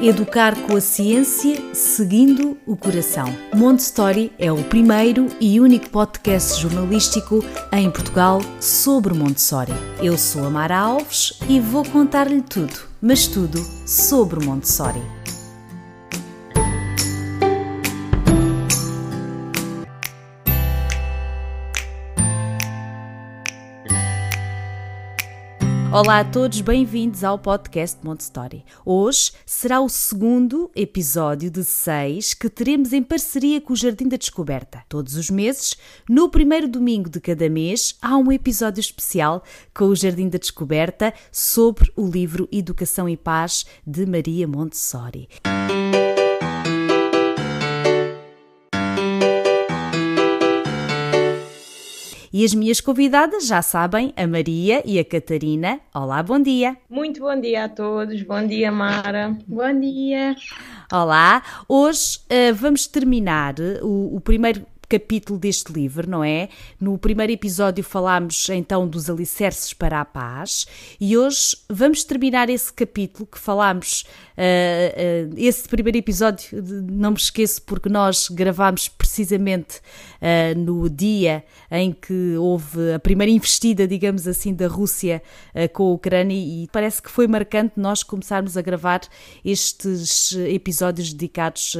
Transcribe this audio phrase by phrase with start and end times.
[0.00, 3.26] Educar com a ciência, seguindo o coração.
[3.52, 9.72] Montessori é o primeiro e único podcast jornalístico em Portugal sobre Montessori.
[10.00, 15.17] Eu sou a Mara Alves e vou contar-lhe tudo, mas tudo sobre Montessori.
[25.98, 28.64] Olá a todos, bem-vindos ao podcast Montessori.
[28.86, 34.16] Hoje será o segundo episódio de seis que teremos em parceria com o Jardim da
[34.16, 34.84] Descoberta.
[34.88, 35.76] Todos os meses,
[36.08, 39.42] no primeiro domingo de cada mês, há um episódio especial
[39.74, 45.28] com o Jardim da Descoberta sobre o livro Educação e Paz de Maria Montessori.
[52.32, 55.80] E as minhas convidadas já sabem, a Maria e a Catarina.
[55.94, 56.76] Olá, bom dia.
[56.88, 58.22] Muito bom dia a todos.
[58.22, 59.34] Bom dia, Mara.
[59.46, 60.36] Bom dia.
[60.92, 61.42] Olá.
[61.66, 66.48] Hoje uh, vamos terminar o, o primeiro capítulo deste livro, não é?
[66.80, 70.66] No primeiro episódio falámos então dos alicerces para a paz
[71.00, 74.04] e hoje vamos terminar esse capítulo que falámos.
[74.38, 81.44] Uh, uh, esse primeiro episódio, não me esqueço, porque nós gravámos precisamente uh, no dia
[81.70, 85.22] em que houve a primeira investida, digamos assim, da Rússia
[85.72, 89.00] com a Ucrânia e parece que foi marcante nós começarmos a gravar
[89.44, 91.76] estes episódios dedicados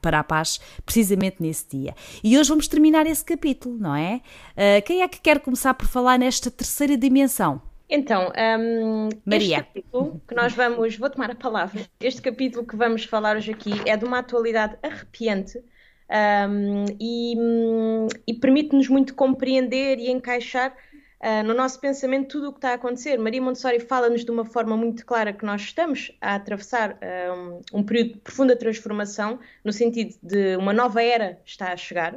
[0.00, 1.94] para a paz precisamente nesse dia dia.
[2.22, 4.20] E hoje vamos terminar esse capítulo, não é?
[4.52, 7.60] Uh, quem é que quer começar por falar nesta terceira dimensão?
[7.88, 9.58] Então, um, Maria.
[9.58, 13.52] este capítulo que nós vamos, vou tomar a palavra, este capítulo que vamos falar hoje
[13.52, 17.34] aqui é de uma atualidade arrepiante um, e,
[18.26, 20.74] e permite-nos muito compreender e encaixar
[21.24, 23.18] uh, no nosso pensamento tudo o que está a acontecer.
[23.18, 27.82] Maria Montessori fala-nos de uma forma muito clara que nós estamos a atravessar uh, um,
[27.82, 32.14] período de profunda transformação, no sentido de uma nova era está a chegar,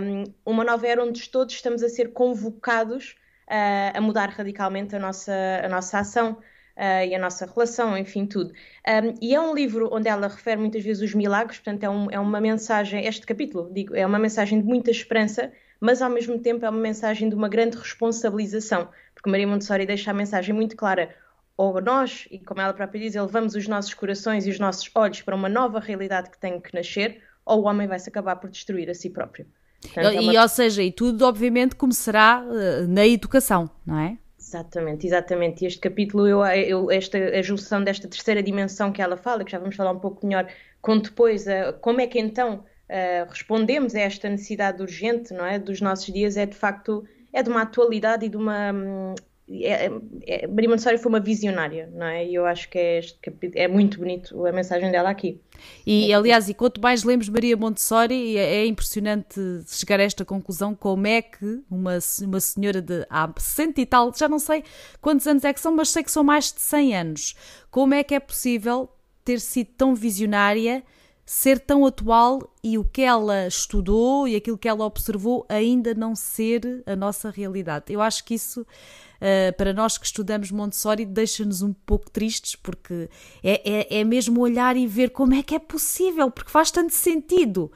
[0.00, 3.14] um, uma nova era onde todos estamos a ser convocados
[3.48, 5.32] uh, a mudar radicalmente a nossa,
[5.62, 6.38] a nossa ação.
[6.76, 8.50] Uh, e a nossa relação, enfim, tudo.
[8.50, 12.10] Um, e é um livro onde ela refere muitas vezes os milagres, portanto, é, um,
[12.10, 16.38] é, uma mensagem, este capítulo, digo, é uma mensagem de muita esperança mas ao mesmo
[16.38, 20.76] tempo é uma mensagem de uma grande responsabilização, porque Maria Montessori deixa a mensagem muito
[20.76, 21.14] clara.
[21.56, 25.22] Ou nós, e como ela própria diz, elevamos os nossos corações e os nossos olhos
[25.22, 28.50] para uma nova realidade que tem que nascer, ou o homem vai se acabar por
[28.50, 29.46] destruir a si próprio.
[29.80, 30.42] Portanto, e, é uma...
[30.42, 34.18] ou seja, e tudo obviamente começará uh, na educação, não é?
[34.38, 35.64] Exatamente, exatamente.
[35.64, 39.50] E este capítulo, eu, eu, esta, a junção desta terceira dimensão que ela fala, que
[39.50, 40.46] já vamos falar um pouco melhor,
[40.80, 45.58] com depois uh, como é que então uh, respondemos a esta necessidade urgente, não é,
[45.58, 49.14] dos nossos dias, é de facto é de uma atualidade e de uma hum,
[49.50, 49.90] é, é,
[50.26, 52.26] é, Maria Montessori foi uma visionária, não é?
[52.26, 53.18] E eu acho que é, este,
[53.54, 55.38] é muito bonito a mensagem dela aqui.
[55.86, 60.74] E aliás, e quanto mais lemos Maria Montessori, é, é impressionante chegar a esta conclusão:
[60.74, 64.64] como é que uma, uma senhora de há 60 e tal, já não sei
[65.00, 67.34] quantos anos é que são, mas sei que são mais de 100 anos,
[67.70, 68.88] como é que é possível
[69.22, 70.82] ter sido tão visionária?
[71.24, 76.14] Ser tão atual e o que ela estudou e aquilo que ela observou ainda não
[76.14, 77.86] ser a nossa realidade.
[77.88, 83.08] Eu acho que isso, uh, para nós que estudamos Montessori, deixa-nos um pouco tristes, porque
[83.42, 86.92] é, é, é mesmo olhar e ver como é que é possível, porque faz tanto
[86.92, 87.70] sentido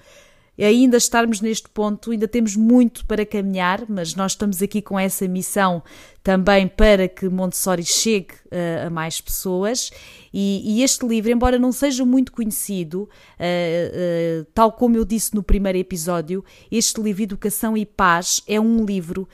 [0.66, 5.28] ainda estarmos neste ponto, ainda temos muito para caminhar, mas nós estamos aqui com essa
[5.28, 5.82] missão
[6.28, 9.90] também para que Montessori chegue uh, a mais pessoas.
[10.30, 15.34] E, e, este livro, embora não seja muito conhecido, uh, uh, tal como eu disse
[15.34, 19.26] no primeiro episódio, este livro Educação e Paz é um livro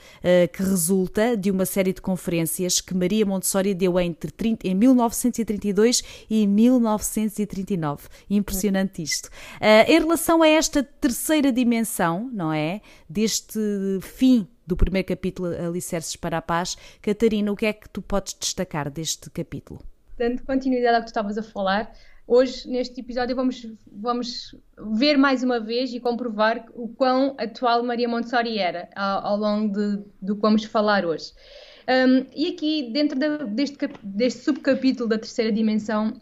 [0.53, 6.01] que resulta de uma série de conferências que Maria Montessori deu entre 30, em 1932
[6.29, 8.07] e 1939.
[8.29, 9.29] Impressionante isto.
[9.87, 12.81] em relação a esta terceira dimensão, não é?
[13.09, 13.59] Deste
[14.01, 16.77] fim do primeiro capítulo Alicerces para a Paz.
[17.01, 19.81] Catarina, o que é que tu podes destacar deste capítulo?
[20.17, 21.91] Dando continuidade ao que tu estavas a falar,
[22.27, 24.55] hoje neste episódio vamos, vamos
[24.97, 29.73] ver mais uma vez e comprovar o quão atual Maria Montessori era ao, ao longo
[29.73, 31.33] de, do que vamos falar hoje.
[31.87, 36.19] Um, e aqui, dentro de, deste, deste subcapítulo da terceira dimensão,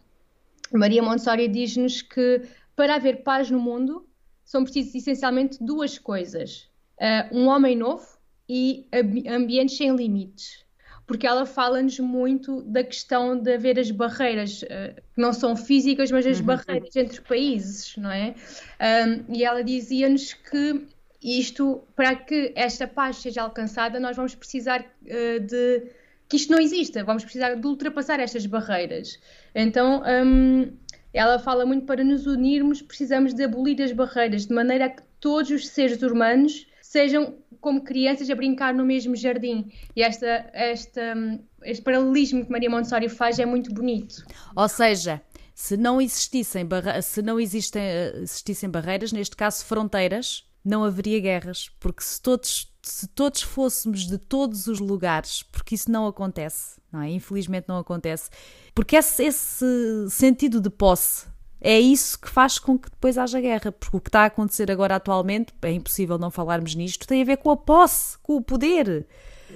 [0.73, 2.41] Maria Montessori diz-nos que
[2.75, 4.05] para haver paz no mundo
[4.43, 6.69] são precisas essencialmente duas coisas:
[6.99, 8.05] uh, um homem novo
[8.47, 8.87] e
[9.27, 10.63] ambientes sem limites.
[11.05, 16.09] Porque ela fala-nos muito da questão de haver as barreiras, uh, que não são físicas,
[16.11, 16.45] mas as uhum.
[16.45, 18.33] barreiras entre países, não é?
[18.79, 20.87] Um, e ela dizia-nos que
[21.21, 25.91] isto, para que esta paz seja alcançada, nós vamos precisar uh, de
[26.29, 29.19] que isto não exista, vamos precisar de ultrapassar estas barreiras.
[29.53, 30.71] Então, um,
[31.13, 35.03] ela fala muito para nos unirmos, precisamos de abolir as barreiras, de maneira a que
[35.19, 39.71] todos os seres humanos sejam como crianças a brincar no mesmo jardim.
[39.95, 41.15] E esta, esta,
[41.63, 44.23] este paralelismo que Maria Montessori faz é muito bonito.
[44.55, 45.19] Ou seja,
[45.55, 46.69] se não existissem,
[47.01, 52.71] se não existem, eh, existissem barreiras, neste caso fronteiras, não haveria guerras, porque se todos,
[52.83, 57.09] se todos fôssemos de todos os lugares, porque isso não acontece, não é?
[57.09, 58.29] Infelizmente não acontece,
[58.75, 59.65] porque esse, esse
[60.11, 61.25] sentido de posse
[61.63, 64.69] é isso que faz com que depois haja guerra, porque o que está a acontecer
[64.69, 68.41] agora atualmente, é impossível não falarmos nisto, tem a ver com a posse, com o
[68.41, 69.07] poder.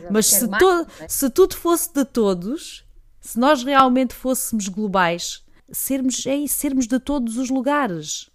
[0.09, 1.07] Mas se, to é?
[1.09, 2.85] se tudo fosse de todos,
[3.19, 8.29] se nós realmente fôssemos globais, sermos, é isso, sermos de todos os lugares.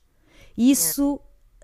[0.56, 1.18] Isso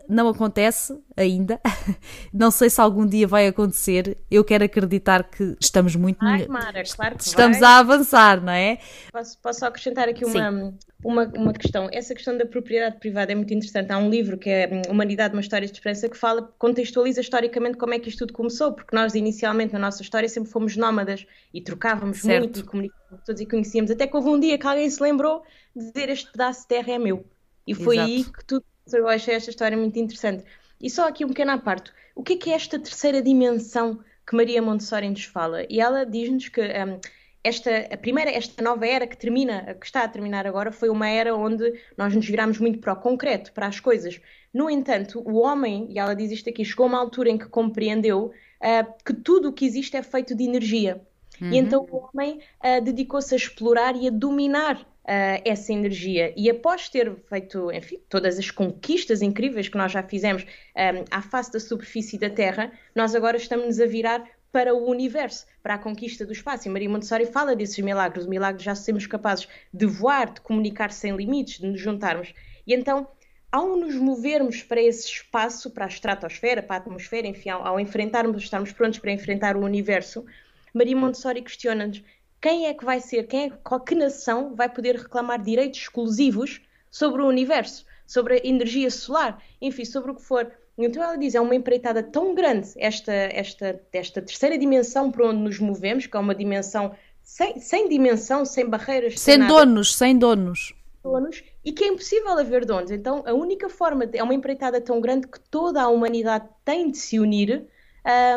[0.08, 1.60] não acontece ainda.
[2.32, 4.16] Não sei se algum dia vai acontecer.
[4.30, 7.68] Eu quero acreditar que estamos muito Ai, Mara, claro que estamos vai.
[7.68, 8.78] a avançar, não é?
[9.12, 10.74] Posso, posso acrescentar aqui uma,
[11.04, 11.88] uma, uma questão.
[11.92, 13.92] Essa questão da propriedade privada é muito interessante.
[13.92, 17.76] Há um livro que é hum, Humanidade, uma história de esperança, que fala, contextualiza historicamente
[17.76, 21.26] como é que isto tudo começou, porque nós inicialmente na nossa história sempre fomos nómadas
[21.52, 22.44] e trocávamos certo.
[22.44, 25.42] muito e comunicávamos todos e conhecíamos, até que houve um dia que alguém se lembrou
[25.74, 27.24] de dizer este pedaço de terra é meu.
[27.66, 28.10] E foi Exato.
[28.10, 30.44] aí que tudo eu achei esta história muito interessante.
[30.80, 31.92] E só aqui um pequeno aparto.
[32.14, 35.64] O que é, que é esta terceira dimensão que Maria Montessori nos fala?
[35.68, 37.00] E ela diz-nos que um,
[37.42, 41.08] esta, a primeira, esta nova era que termina, que está a terminar agora, foi uma
[41.08, 44.20] era onde nós nos viramos muito para o concreto, para as coisas.
[44.52, 47.46] No entanto, o homem, e ela diz isto aqui, chegou a uma altura em que
[47.46, 51.00] compreendeu uh, que tudo o que existe é feito de energia.
[51.40, 51.52] Uhum.
[51.52, 56.34] E então o homem uh, dedicou-se a explorar e a dominar uh, essa energia.
[56.36, 61.04] E após ter feito, enfim, todas as conquistas incríveis que nós já fizemos um, eh,
[61.10, 64.22] à face da superfície da Terra, nós agora estamos a virar
[64.52, 66.68] para o universo, para a conquista do espaço.
[66.68, 70.40] E Maria Montessori fala desses milagres, o milagre de já sermos capazes de voar, de
[70.42, 72.34] comunicar sem limites, de nos juntarmos.
[72.66, 73.08] E então,
[73.50, 77.80] ao nos movermos para esse espaço, para a estratosfera, para a atmosfera, enfim, ao, ao
[77.80, 80.24] enfrentarmos, estarmos prontos para enfrentar o universo,
[80.72, 82.02] Maria Montessori questiona-nos
[82.40, 86.60] quem é que vai ser, quem é, qual, que nação vai poder reclamar direitos exclusivos
[86.90, 90.50] sobre o universo, sobre a energia solar, enfim, sobre o que for.
[90.76, 95.40] Então ela diz, é uma empreitada tão grande esta, esta, esta terceira dimensão para onde
[95.40, 100.16] nos movemos, que é uma dimensão sem, sem dimensão, sem barreiras, sem, sem donos, sem
[100.16, 100.72] donos.
[101.02, 101.42] donos.
[101.64, 102.92] E que é impossível haver donos.
[102.92, 106.90] Então a única forma, de, é uma empreitada tão grande que toda a humanidade tem
[106.90, 107.66] de se unir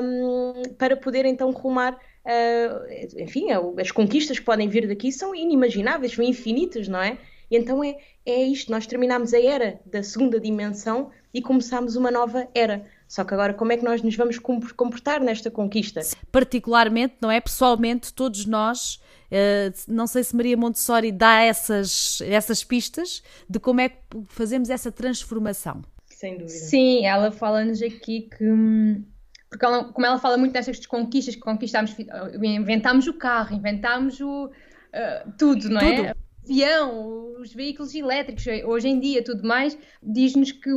[0.01, 3.47] um, para poder então rumar uh, enfim,
[3.79, 7.17] as conquistas que podem vir daqui são inimagináveis, são infinitas, não é?
[7.49, 12.09] E então é, é isto, nós terminamos a era da segunda dimensão e começamos uma
[12.09, 12.85] nova era.
[13.07, 15.99] Só que agora, como é que nós nos vamos comportar nesta conquista?
[16.31, 17.41] Particularmente, não é?
[17.41, 23.81] Pessoalmente, todos nós, uh, não sei se Maria Montessori dá essas, essas pistas de como
[23.81, 23.97] é que
[24.29, 25.81] fazemos essa transformação.
[26.05, 26.49] Sem dúvida.
[26.49, 29.03] Sim, ela fala-nos aqui que hum,
[29.51, 31.93] porque ela, como ela fala muito destas conquistas que conquistámos,
[32.41, 35.95] inventámos o carro, inventámos o, uh, tudo, não é?
[35.95, 36.05] tudo.
[36.07, 36.15] é?
[36.43, 40.69] avião, os veículos elétricos, hoje em dia tudo mais, diz-nos que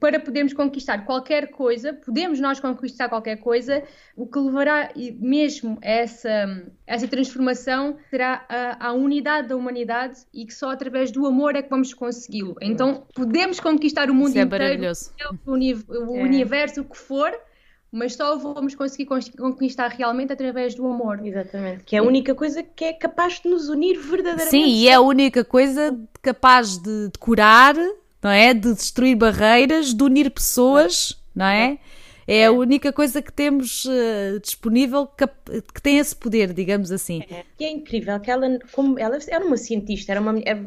[0.00, 3.82] para podermos conquistar qualquer coisa, podemos nós conquistar qualquer coisa,
[4.16, 10.46] o que levará mesmo a essa, essa transformação será a, a unidade da humanidade e
[10.46, 12.56] que só através do amor é que vamos consegui-lo.
[12.60, 14.92] Então podemos conquistar o mundo Isso é inteiro,
[15.46, 16.22] o, o é.
[16.22, 17.32] universo, o que for,
[17.94, 21.24] mas só vamos conseguir conquistar realmente através do amor.
[21.24, 21.84] Exatamente.
[21.84, 24.50] Que é a única coisa que é capaz de nos unir verdadeiramente.
[24.50, 27.76] Sim, e é a única coisa capaz de, de curar,
[28.20, 28.52] não é?
[28.52, 31.78] De destruir barreiras, de unir pessoas, não é?
[32.26, 35.26] É a única coisa que temos uh, disponível que,
[35.74, 37.22] que, tem esse poder, digamos assim.
[37.30, 40.58] É, e é incrível que ela, como ela era uma cientista, era uma, é,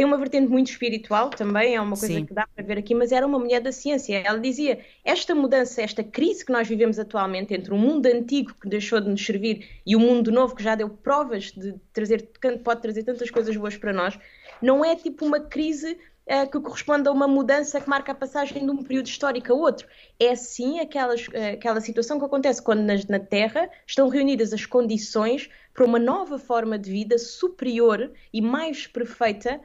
[0.00, 2.24] tem uma vertente muito espiritual também, é uma coisa Sim.
[2.24, 4.22] que dá para ver aqui, mas era uma mulher da ciência.
[4.24, 8.68] Ela dizia: esta mudança, esta crise que nós vivemos atualmente entre o mundo antigo que
[8.68, 12.30] deixou de nos servir e o mundo novo que já deu provas de trazer,
[12.64, 14.18] pode trazer tantas coisas boas para nós,
[14.62, 15.98] não é tipo uma crise
[16.30, 19.56] uh, que corresponde a uma mudança que marca a passagem de um período histórico a
[19.56, 19.86] outro.
[20.18, 24.64] É sim aquelas, uh, aquela situação que acontece quando nas, na Terra estão reunidas as
[24.64, 29.60] condições para uma nova forma de vida superior e mais perfeita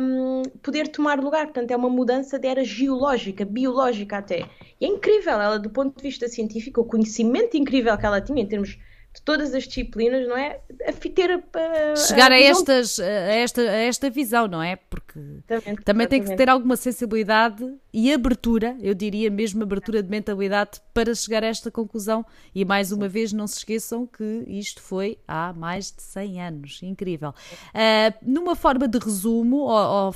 [0.00, 1.46] um, poder tomar lugar.
[1.46, 4.48] Portanto, é uma mudança de era geológica, biológica até.
[4.80, 8.42] E é incrível, ela, do ponto de vista científico, o conhecimento incrível que ela tinha
[8.42, 8.78] em termos
[9.16, 10.60] de todas as disciplinas, não é?
[10.86, 14.76] A ter a, chegar a, a, estas, a, esta, a esta visão, não é?
[14.76, 16.08] Porque exatamente, também exatamente.
[16.10, 17.64] tem que ter alguma sensibilidade
[17.98, 22.26] e abertura, eu diria mesmo abertura de mentalidade para chegar a esta conclusão.
[22.54, 26.82] E mais uma vez, não se esqueçam que isto foi há mais de 100 anos.
[26.82, 27.30] Incrível.
[27.30, 29.60] Uh, numa forma de resumo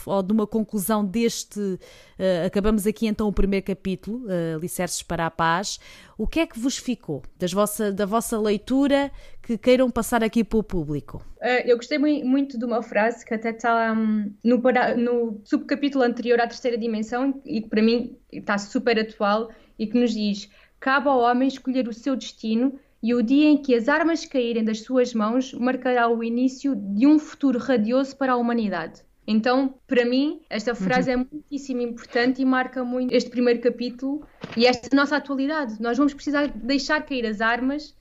[0.04, 5.24] ou, de uma conclusão deste, uh, acabamos aqui então o primeiro capítulo, uh, Alicerces para
[5.24, 5.80] a Paz.
[6.18, 9.10] O que é que vos ficou das vossa, da vossa leitura
[9.50, 11.24] que queiram passar aqui para o público?
[11.38, 14.62] Uh, eu gostei muito de uma frase que até está um, no,
[14.96, 19.98] no subcapítulo anterior à terceira dimensão e que para mim está super atual e que
[19.98, 23.88] nos diz: cabe ao homem escolher o seu destino e o dia em que as
[23.88, 29.02] armas caírem das suas mãos marcará o início de um futuro radioso para a humanidade.
[29.26, 31.22] Então, para mim, esta frase uhum.
[31.22, 34.24] é muitíssimo importante e marca muito este primeiro capítulo
[34.56, 35.80] e esta nossa atualidade.
[35.80, 37.98] Nós vamos precisar deixar cair as armas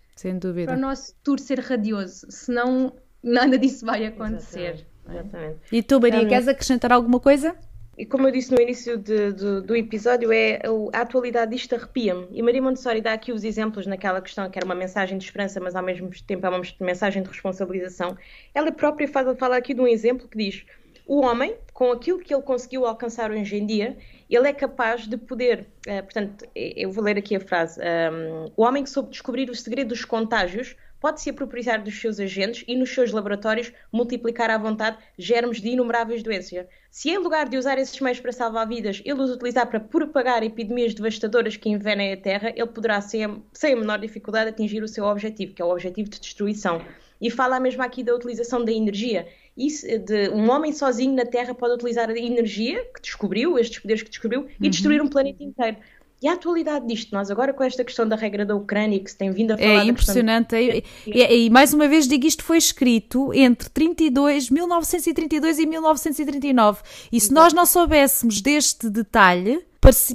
[0.65, 4.69] para o nosso futuro ser radioso, senão nada disso vai acontecer.
[4.71, 4.89] Exatamente.
[5.11, 5.59] Exatamente.
[5.71, 7.55] E tu, Maria, queres acrescentar alguma coisa?
[7.97, 10.61] E como eu disse no início de, de, do episódio, é
[10.93, 12.27] a atualidade disto arrepia-me.
[12.31, 15.59] E Maria Montessori dá aqui os exemplos naquela questão que era uma mensagem de esperança,
[15.59, 18.17] mas ao mesmo tempo é uma mensagem de responsabilização.
[18.55, 20.65] Ela própria fala, fala aqui de um exemplo que diz:
[21.05, 23.97] o homem, com aquilo que ele conseguiu alcançar hoje em dia,
[24.35, 28.63] ele é capaz de poder, uh, portanto, eu vou ler aqui a frase: um, o
[28.63, 32.75] homem que soube descobrir o segredo dos contágios pode se apropriar dos seus agentes e
[32.75, 36.65] nos seus laboratórios multiplicar à vontade germes de inumeráveis doenças.
[36.91, 40.43] Se em lugar de usar esses meios para salvar vidas, ele os utilizar para propagar
[40.43, 44.87] epidemias devastadoras que envenem a Terra, ele poderá, sem, sem a menor dificuldade, atingir o
[44.87, 46.81] seu objetivo, que é o objetivo de destruição.
[47.21, 49.27] E fala mesmo aqui da utilização da energia.
[49.59, 54.01] Isso, de, um homem sozinho na Terra pode utilizar a energia que descobriu, estes poderes
[54.01, 54.49] que descobriu, uhum.
[54.61, 55.75] e destruir um planeta inteiro.
[56.21, 59.17] E a atualidade disto, nós agora com esta questão da regra da Ucrânia que se
[59.17, 59.85] tem vindo a falar...
[59.85, 65.59] É impressionante, e, e, e, mais uma vez digo, isto foi escrito entre 32, 1932
[65.59, 67.33] e 1939, e se Exato.
[67.33, 69.65] nós não soubéssemos deste detalhe,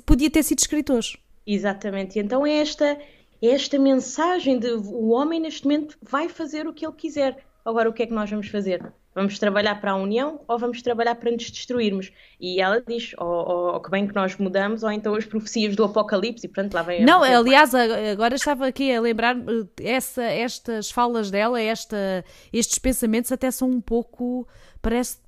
[0.06, 1.18] podia ter sido escrito hoje.
[1.46, 6.66] Exatamente, e então é esta, é esta mensagem de o homem neste momento vai fazer
[6.66, 8.92] o que ele quiser, agora o que é que nós vamos fazer?
[9.14, 12.10] Vamos trabalhar para a união ou vamos trabalhar para nos destruirmos?
[12.40, 15.76] E ela diz, ou, ou, ou que bem que nós mudamos, ou então as profecias
[15.76, 17.38] do Apocalipse, e pronto, lá vem Não, a...
[17.38, 23.50] aliás, agora estava aqui a lembrar, eh, essa, estas falas dela, esta, estes pensamentos até
[23.52, 24.48] são um pouco,
[24.82, 25.18] parece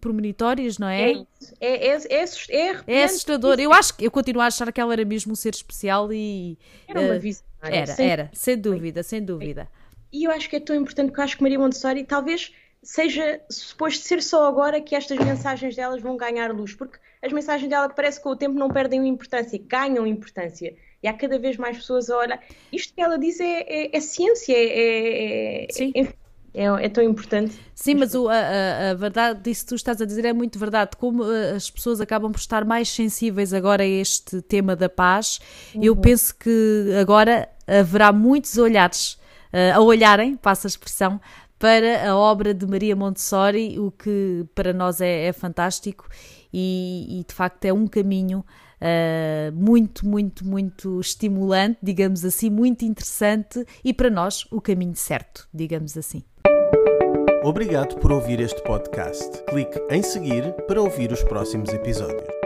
[0.00, 1.12] premonitórios, não é?
[1.12, 1.16] É,
[1.60, 3.60] é, é, é, é assustador.
[3.60, 6.58] Eu acho que eu continuo a achar que ela era mesmo um ser especial e.
[6.86, 7.76] Era uma uh, visionária.
[7.76, 8.08] Era, sem...
[8.08, 9.68] era, sem dúvida, sem dúvida.
[10.12, 13.40] E eu acho que é tão importante que eu acho que Maria Montessori talvez seja
[13.50, 17.88] suposto ser só agora que estas mensagens delas vão ganhar luz, porque as mensagens dela
[17.88, 20.74] parece que com o tempo não perdem importância, ganham importância.
[21.02, 22.42] E há cada vez mais pessoas a olhar.
[22.72, 25.92] Isto que ela diz é, é, é ciência, é, é, Sim.
[25.94, 26.08] É,
[26.54, 27.56] é, é, tão importante.
[27.74, 30.96] Sim, mas o, a, a, verdade disso que tu estás a dizer é muito verdade.
[30.96, 35.38] Como uh, as pessoas acabam por estar mais sensíveis agora a este tema da paz,
[35.72, 35.84] uhum.
[35.84, 39.12] eu penso que agora haverá muitos olhares
[39.52, 41.20] uh, a olharem, passa a expressão,
[41.58, 46.08] para a obra de Maria Montessori, o que para nós é, é fantástico
[46.52, 48.44] e, e, de facto é um caminho
[48.80, 55.48] uh, muito, muito, muito estimulante, digamos assim, muito interessante e para nós o caminho certo,
[55.52, 56.22] digamos assim.
[57.42, 59.42] Obrigado por ouvir este podcast.
[59.44, 62.37] Clique em seguir para ouvir os próximos episódios.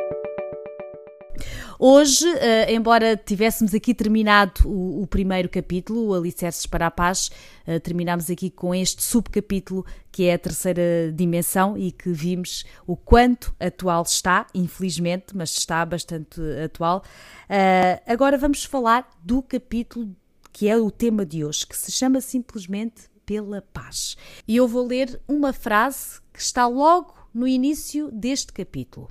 [1.85, 7.29] Hoje, uh, embora tivéssemos aqui terminado o, o, primeiro capítulo, o Alicerces para a Paz,
[7.67, 12.97] uh, terminamos aqui com este subcapítulo que é a terceira dimensão e que vimos o
[12.97, 17.03] quanto atual está, infelizmente, mas está bastante atual.
[17.51, 20.15] Uh, agora vamos falar do capítulo
[20.53, 24.17] que é o tema de hoje, que se chama simplesmente Pela Paz.
[24.47, 29.11] E eu vou ler uma frase que está logo no início deste capítulo.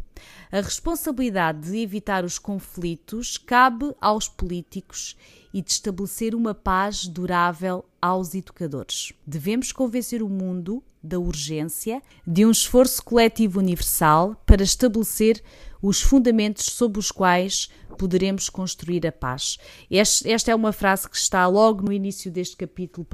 [0.51, 5.15] A responsabilidade de evitar os conflitos cabe aos políticos
[5.53, 9.13] e de estabelecer uma paz durável aos educadores.
[9.25, 15.43] Devemos convencer o mundo da urgência de um esforço coletivo universal para estabelecer
[15.81, 19.57] os fundamentos sob os quais poderemos construir a paz.
[19.89, 23.07] esta é uma frase que está logo no início deste capítulo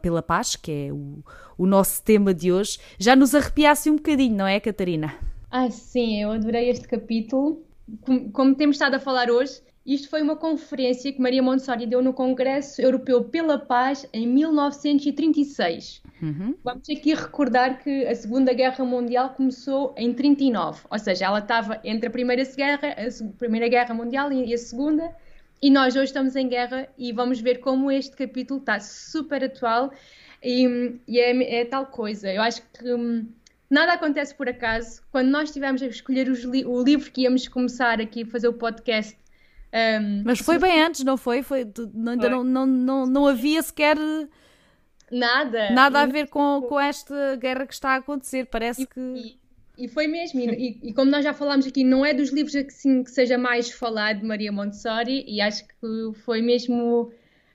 [0.00, 1.22] pela paz, que é o,
[1.56, 2.78] o nosso tema de hoje.
[2.98, 5.14] Já nos arrepiasse um bocadinho, não é, Catarina?
[5.50, 7.62] Ah, sim, eu adorei este capítulo.
[8.00, 12.00] Como, como temos estado a falar hoje, isto foi uma conferência que Maria Montessori deu
[12.00, 16.02] no Congresso Europeu pela Paz em 1936.
[16.22, 16.54] Uhum.
[16.62, 21.80] Vamos aqui recordar que a Segunda Guerra Mundial começou em 39, ou seja, ela estava
[21.82, 25.12] entre a Primeira Guerra, a Primeira Guerra Mundial e a Segunda,
[25.60, 29.92] e nós hoje estamos em guerra e vamos ver como este capítulo está super atual
[30.42, 32.32] e, e é, é, tal coisa.
[32.32, 33.28] Eu acho que hum,
[33.70, 35.02] nada acontece por acaso.
[35.12, 38.52] Quando nós estivemos a escolher li o livro que íamos começar aqui a fazer o
[38.52, 39.16] podcast.
[39.72, 41.42] Um, Mas foi bem antes, não foi?
[41.42, 41.64] foi
[41.94, 42.28] não, foi.
[42.28, 43.96] Não, não, não, não havia sequer.
[45.10, 45.70] Nada.
[45.70, 48.46] Nada a ver com, com esta guerra que está a acontecer.
[48.46, 49.00] Parece e, que.
[49.00, 50.40] E, e foi mesmo.
[50.40, 53.70] E, e, como nós já falámos aqui, não é dos livros assim, que seja mais
[53.70, 57.10] falado de Maria Montessori, e acho que foi mesmo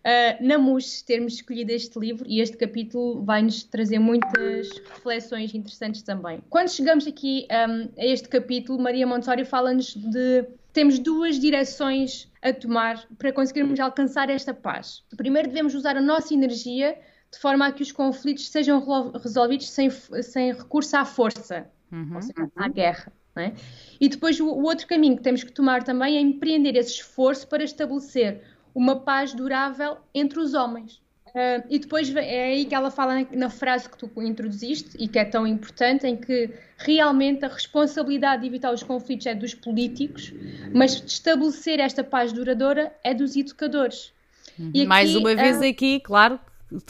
[0.07, 6.01] uh, na MUS termos escolhido este livro e este capítulo vai-nos trazer muitas reflexões interessantes
[6.01, 6.39] também.
[6.49, 10.45] Quando chegamos aqui um, a este capítulo, Maria Montessori fala-nos de
[10.77, 15.03] temos duas direções a tomar para conseguirmos alcançar esta paz.
[15.17, 16.95] Primeiro, devemos usar a nossa energia
[17.31, 18.85] de forma a que os conflitos sejam
[19.19, 22.13] resolvidos sem, sem recurso à força, uhum.
[22.13, 23.11] ou seja, à guerra.
[23.35, 23.53] É?
[23.99, 27.47] E depois, o, o outro caminho que temos que tomar também é empreender esse esforço
[27.47, 28.43] para estabelecer
[28.75, 31.01] uma paz durável entre os homens.
[31.27, 35.19] Uh, e depois é aí que ela fala na, frase que tu introduziste e que
[35.19, 40.33] é tão importante, em que realmente a responsabilidade de evitar os conflitos é dos políticos,
[40.73, 44.11] mas de estabelecer esta paz duradoura é dos educadores.
[44.57, 44.69] Uhum.
[44.69, 46.39] Aqui, Mais uma vez uh, aqui, claro,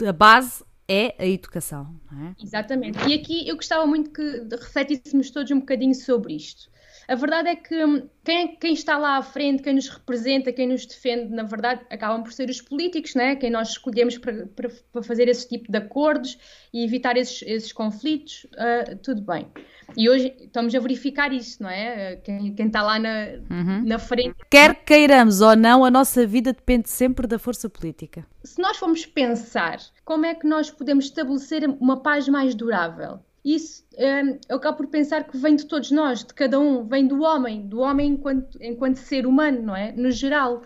[0.06, 1.94] a base é a educação.
[2.10, 2.42] É?
[2.42, 2.98] Exatamente.
[3.06, 6.70] E aqui eu gostava muito que refletíssemos todos um bocadinho sobre isto.
[7.08, 10.68] A verdade é que hum, quem, quem, está lá à frente, quem nos representa, quem
[10.68, 13.34] nos defende, na verdade, acabam por ser os políticos, né?
[13.34, 16.38] quem nós escolhemos para, para, para fazer esse tipo de acordos
[16.70, 19.48] e evitar esses, esses conflitos, uh, tudo bem.
[19.96, 22.16] E hoje estamos a verificar isso, não é?
[22.16, 23.84] Quem, quem está lá na, uhum.
[23.86, 24.36] na frente.
[24.50, 28.26] Quer queiramos ou não, a nossa vida depende sempre da força política.
[28.44, 33.20] Se nós formos pensar como é que nós podemos estabelecer uma paz mais durável,
[33.54, 37.06] isso um, eu acabo por pensar que vem de todos nós, de cada um, vem
[37.06, 39.90] do homem, do homem enquanto, enquanto ser humano, não é?
[39.92, 40.62] No geral.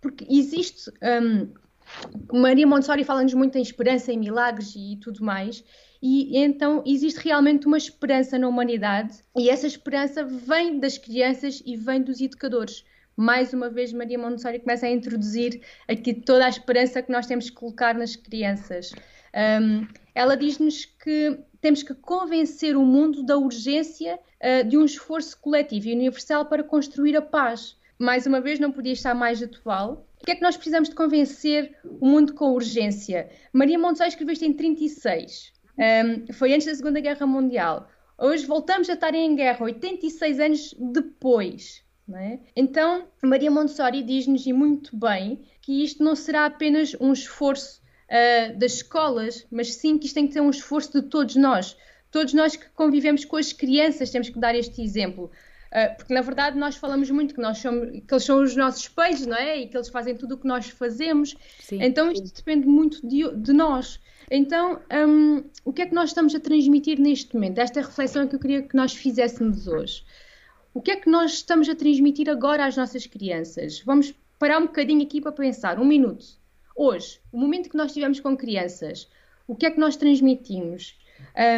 [0.00, 0.90] Porque existe.
[1.00, 1.48] Um,
[2.32, 5.62] Maria Montessori fala-nos muito em esperança, em milagres e tudo mais,
[6.02, 11.76] e então existe realmente uma esperança na humanidade, e essa esperança vem das crianças e
[11.76, 12.84] vem dos educadores.
[13.14, 17.50] Mais uma vez, Maria Montessori começa a introduzir aqui toda a esperança que nós temos
[17.50, 18.90] que colocar nas crianças.
[19.34, 25.38] Um, ela diz-nos que temos que convencer o mundo da urgência uh, de um esforço
[25.40, 27.78] coletivo e universal para construir a paz.
[27.96, 30.04] Mais uma vez, não podia estar mais atual.
[30.20, 33.30] O que é que nós precisamos de convencer o mundo com urgência?
[33.52, 35.52] Maria Montessori escreveu isto em 36.
[35.78, 37.88] Um, foi antes da Segunda Guerra Mundial.
[38.18, 41.84] Hoje voltamos a estar em guerra, 86 anos depois.
[42.12, 42.40] É?
[42.56, 47.81] Então, Maria Montessori diz-nos, e muito bem, que isto não será apenas um esforço
[48.12, 51.76] uh, das escolas, mas sim que isto tem que ser um esforço de todos nós.
[52.10, 55.30] Todos nós que convivemos com as crianças temos que dar este exemplo.
[55.72, 58.82] Uh, porque na verdade nós falamos muito que, nós somos, que eles são os nossos
[58.82, 59.58] espelhos, não é?
[59.58, 61.34] E que eles fazem tudo o que nós fazemos.
[61.60, 63.98] Sim, então isto depende muito de, de nós.
[64.30, 67.58] Então, um, o que é que nós estamos a transmitir neste momento?
[67.58, 70.04] Esta é reflexão que eu queria que nós fizéssemos hoje.
[70.74, 73.80] O que é que nós estamos a transmitir agora às nossas crianças?
[73.80, 76.41] Vamos parar um bocadinho aqui para pensar, um minuto.
[76.74, 79.08] Hoje, o momento que nós tivemos com crianças,
[79.46, 80.98] o que é que nós transmitimos?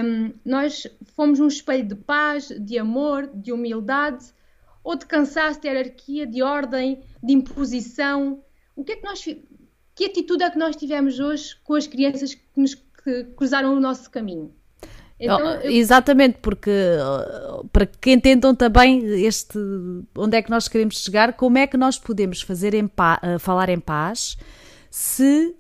[0.05, 4.27] Um, nós fomos um espelho de paz, de amor, de humildade,
[4.83, 8.43] ou de cansaço, de hierarquia, de ordem, de imposição?
[8.77, 9.25] O que é que nós
[9.95, 13.81] que atitude é que nós tivemos hoje com as crianças que nos que cruzaram o
[13.81, 14.53] nosso caminho?
[15.19, 15.71] Então, eu...
[15.71, 19.59] Exatamente, porque uh, para que entendam também este
[20.17, 23.39] onde é que nós queremos chegar, como é que nós podemos fazer em pa, uh,
[23.39, 24.37] falar em paz
[24.95, 25.57] se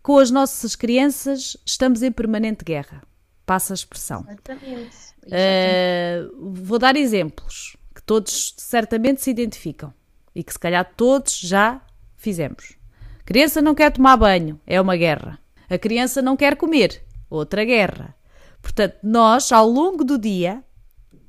[0.00, 3.02] com as nossas crianças estamos em permanente guerra.
[3.44, 4.24] Passa a expressão.
[4.28, 4.96] Exatamente.
[5.26, 6.32] Exatamente.
[6.36, 9.92] Uh, vou dar exemplos que todos certamente se identificam
[10.32, 11.82] e que se calhar todos já
[12.14, 12.76] fizemos.
[13.18, 15.36] A criança não quer tomar banho, é uma guerra.
[15.68, 18.14] A criança não quer comer, outra guerra.
[18.62, 20.62] Portanto, nós, ao longo do dia,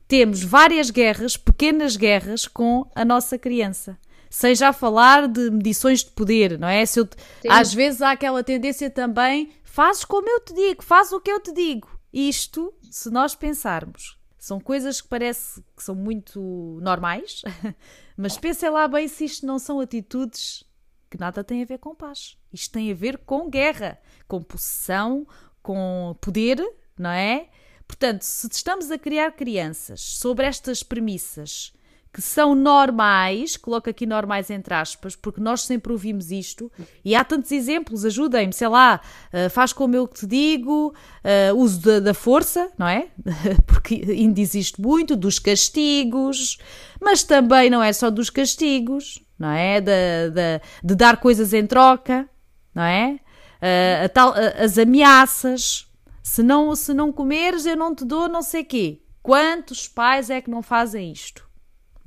[0.08, 3.98] temos várias guerras, pequenas guerras com a nossa criança
[4.30, 6.86] sem já falar de medições de poder, não é?
[6.86, 7.10] Se eu,
[7.50, 11.40] às vezes há aquela tendência também, fazes como eu te digo, faz o que eu
[11.40, 11.90] te digo.
[12.12, 17.42] Isto, se nós pensarmos, são coisas que parece que são muito normais,
[18.16, 20.64] mas pensem lá bem se isto não são atitudes
[21.10, 22.38] que nada têm a ver com paz.
[22.52, 25.28] Isto tem a ver com guerra, com possessão,
[25.62, 26.64] com poder,
[26.98, 27.50] não é?
[27.88, 31.74] Portanto, se estamos a criar crianças sobre estas premissas
[32.18, 36.72] que são normais, coloco aqui normais entre aspas, porque nós sempre ouvimos isto,
[37.06, 39.00] e há tantos exemplos, ajudem-me, sei lá,
[39.32, 43.10] uh, faz como eu te digo, uh, uso da, da, força, não é?
[43.68, 46.58] porque ainda existe muito, dos castigos,
[47.00, 49.80] mas também não é só dos castigos, não é?
[49.80, 52.28] De, de, de dar coisas em troca,
[52.74, 53.20] não é?
[53.58, 55.86] Uh, tal, as ameaças,
[56.24, 59.04] se não, se não comeres eu não te dou não sei quê.
[59.22, 61.47] Quantos pais é que não fazem isto?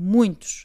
[0.03, 0.65] Muitos.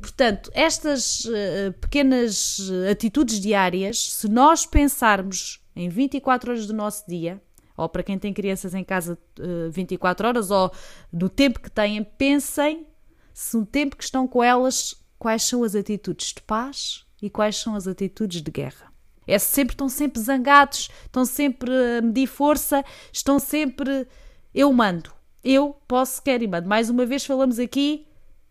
[0.00, 7.42] Portanto, estas uh, pequenas atitudes diárias, se nós pensarmos em 24 horas do nosso dia,
[7.76, 10.70] ou para quem tem crianças em casa uh, 24 horas, ou
[11.12, 12.86] no tempo que têm, pensem
[13.34, 17.56] se no tempo que estão com elas, quais são as atitudes de paz e quais
[17.56, 18.92] são as atitudes de guerra.
[19.26, 24.06] É sempre, estão sempre zangados, estão sempre a medir força, estão sempre.
[24.54, 25.12] Eu mando,
[25.42, 26.68] eu posso, quero e mando.
[26.68, 28.07] Mais uma vez falamos aqui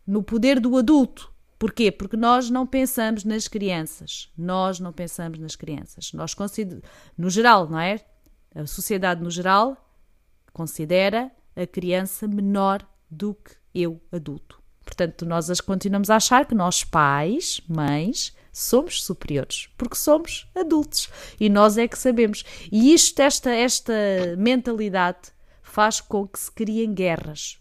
[0.08, 1.32] no poder do adulto.
[1.60, 1.92] Porquê?
[1.92, 4.32] Porque nós não pensamos nas crianças.
[4.38, 6.14] Nós não pensamos nas crianças.
[6.14, 6.34] Nós
[7.18, 8.00] no geral, não é?
[8.56, 9.76] A sociedade no geral
[10.54, 14.62] considera a criança menor do que eu, adulto.
[14.84, 21.50] Portanto, nós continuamos a achar que nós, pais, mães, somos superiores, porque somos adultos e
[21.50, 22.44] nós é que sabemos.
[22.72, 23.94] E isto, esta, esta
[24.38, 27.60] mentalidade faz com que se criem guerras.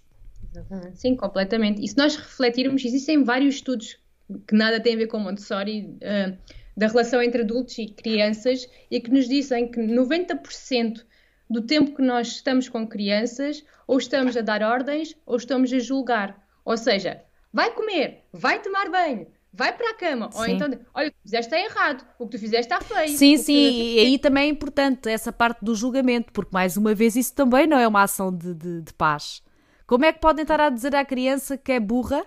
[0.94, 1.82] Sim, completamente.
[1.82, 3.98] E se nós refletirmos, existem vários estudos
[4.46, 6.36] que nada têm a ver com Montessori, uh,
[6.76, 11.04] da relação entre adultos e crianças, e que nos dizem que 90%
[11.48, 15.78] do tempo que nós estamos com crianças, ou estamos a dar ordens, ou estamos a
[15.78, 16.44] julgar.
[16.64, 20.30] Ou seja, vai comer, vai tomar banho, vai para a cama.
[20.32, 20.38] Sim.
[20.38, 23.16] Ou então, olha, o que fizeste está errado, o que tu fizeste está feio.
[23.16, 27.14] Sim, sim, e aí também é importante essa parte do julgamento, porque mais uma vez
[27.16, 29.40] isso também não é uma ação de, de, de paz.
[29.86, 32.26] Como é que podem estar a dizer à criança que é burra?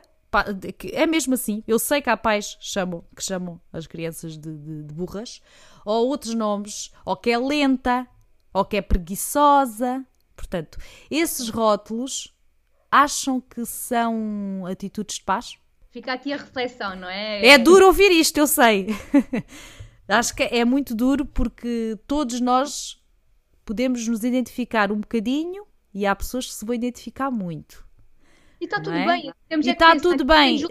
[0.94, 1.64] É mesmo assim.
[1.68, 5.42] Eu sei que há pais chamam, que chamam as crianças de, de, de burras,
[5.84, 8.08] ou outros nomes, ou que é lenta,
[8.54, 10.06] ou que é preguiçosa.
[10.36, 10.78] Portanto,
[11.12, 12.34] esses rótulos
[12.90, 15.58] acham que são atitudes de paz?
[15.92, 17.46] Fica aqui a reflexão, não é?
[17.46, 18.88] É duro ouvir isto, eu sei.
[20.08, 23.04] Acho que é muito duro porque todos nós
[23.66, 27.88] podemos nos identificar um bocadinho e há pessoas que se vão identificar muito.
[28.60, 29.06] E está tudo é?
[29.06, 29.34] bem.
[29.48, 30.66] Temos e está tudo bem.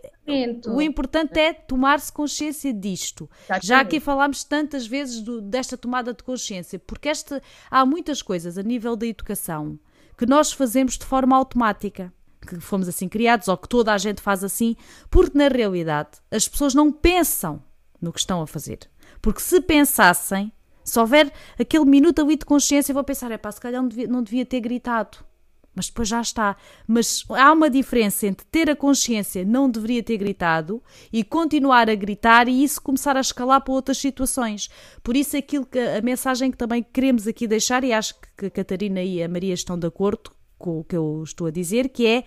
[0.66, 3.28] O importante é tomar-se consciência disto.
[3.44, 3.66] Exatamente.
[3.66, 8.58] Já aqui falámos tantas vezes do, desta tomada de consciência, porque esta, há muitas coisas
[8.58, 9.78] a nível da educação
[10.18, 12.12] que nós fazemos de forma automática,
[12.46, 14.76] que fomos assim criados ou que toda a gente faz assim,
[15.08, 17.62] porque na realidade as pessoas não pensam
[18.00, 18.80] no que estão a fazer.
[19.22, 20.52] Porque se pensassem,
[20.88, 24.06] se houver aquele minuto ali de consciência, vou pensar, é pá, se calhar não devia,
[24.06, 25.18] não devia ter gritado
[25.78, 26.56] mas depois já está.
[26.88, 31.94] Mas há uma diferença entre ter a consciência, não deveria ter gritado, e continuar a
[31.94, 34.68] gritar e isso começar a escalar para outras situações.
[35.04, 38.50] Por isso, aquilo que a mensagem que também queremos aqui deixar, e acho que a
[38.50, 42.04] Catarina e a Maria estão de acordo com o que eu estou a dizer, que
[42.04, 42.24] é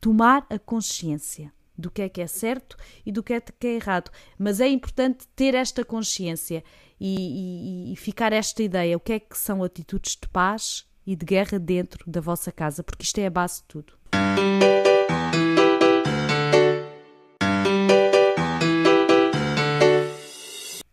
[0.00, 3.74] tomar a consciência do que é que é certo e do que é que é
[3.74, 4.10] errado.
[4.38, 6.64] Mas é importante ter esta consciência
[7.00, 11.14] e, e, e ficar esta ideia: o que é que são atitudes de paz e
[11.14, 13.92] de guerra dentro da vossa casa, porque isto é a base de tudo.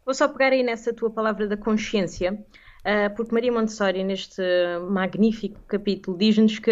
[0.05, 2.37] Vou só pegar aí nessa tua palavra da consciência,
[2.83, 4.43] ah, porque Maria Montessori, neste
[4.89, 6.71] magnífico capítulo, diz-nos que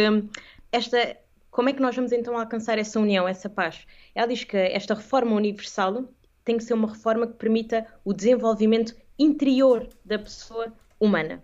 [0.72, 1.18] esta.
[1.50, 3.86] Como é que nós vamos então alcançar essa união, essa paz?
[4.16, 6.06] Ela diz que esta reforma universal
[6.46, 11.44] tem que ser uma reforma que permita o desenvolvimento interior da pessoa humana.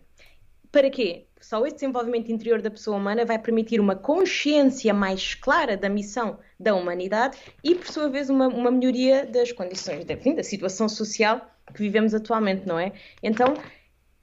[0.72, 1.28] Para quê?
[1.40, 6.40] Só esse desenvolvimento interior da pessoa humana vai permitir uma consciência mais clara da missão
[6.60, 11.42] da humanidade e, por sua vez, uma, uma melhoria das condições, enfim, da situação social
[11.74, 12.94] que vivemos atualmente, não é?
[13.22, 13.54] Então,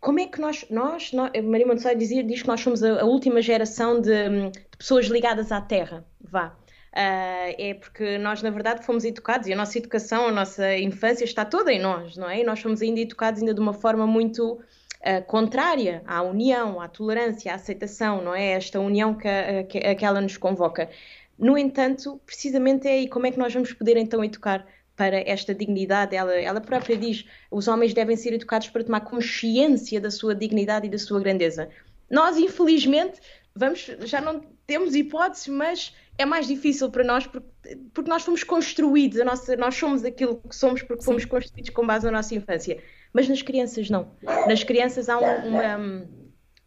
[0.01, 3.05] como é que nós, nós, nós Maria Montessori dizia, diz que nós somos a, a
[3.05, 6.55] última geração de, de, pessoas ligadas à terra, vá.
[6.95, 11.25] Uh, é porque nós, na verdade, fomos educados e a nossa educação, a nossa infância
[11.25, 12.41] está toda em nós, não é?
[12.41, 16.87] E nós fomos ainda educados ainda de uma forma muito uh, contrária à união, à
[16.87, 18.53] tolerância, à aceitação, não é?
[18.53, 19.29] Esta união que,
[19.69, 20.89] que, que ela nos convoca.
[21.37, 24.65] No entanto, precisamente é aí como é que nós vamos poder então educar
[24.97, 26.15] para esta dignidade.
[26.15, 30.87] Ela, ela própria diz: os homens devem ser educados para tomar consciência da sua dignidade
[30.87, 31.69] e da sua grandeza.
[32.09, 33.21] Nós, infelizmente,
[33.53, 37.49] vamos, já não temos hipóteses, mas é mais difícil para nós porque,
[37.93, 41.07] porque nós fomos construídos, a nossa, nós somos aquilo que somos porque Sim.
[41.07, 42.79] fomos construídos com base na nossa infância.
[43.13, 44.09] Mas nas crianças não.
[44.47, 46.09] Nas crianças há um, uma.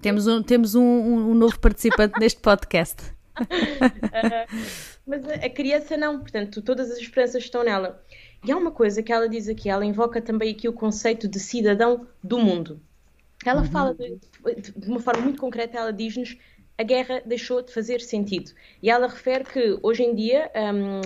[0.01, 3.03] Temos um, temos um, um novo participante neste podcast.
[3.39, 3.45] uh,
[5.05, 8.01] mas a, a, criança não, portanto, todas as esperanças estão nela.
[8.45, 11.39] E há uma coisa que ela diz aqui, ela invoca também aqui o conceito de
[11.39, 12.79] cidadão do mundo.
[13.45, 13.67] Ela uhum.
[13.67, 14.17] fala de,
[14.75, 16.37] de, uma forma muito concreta, ela diz-nos
[16.77, 18.51] a guerra deixou de fazer sentido.
[18.83, 21.01] E ela refere que, hoje em dia, um,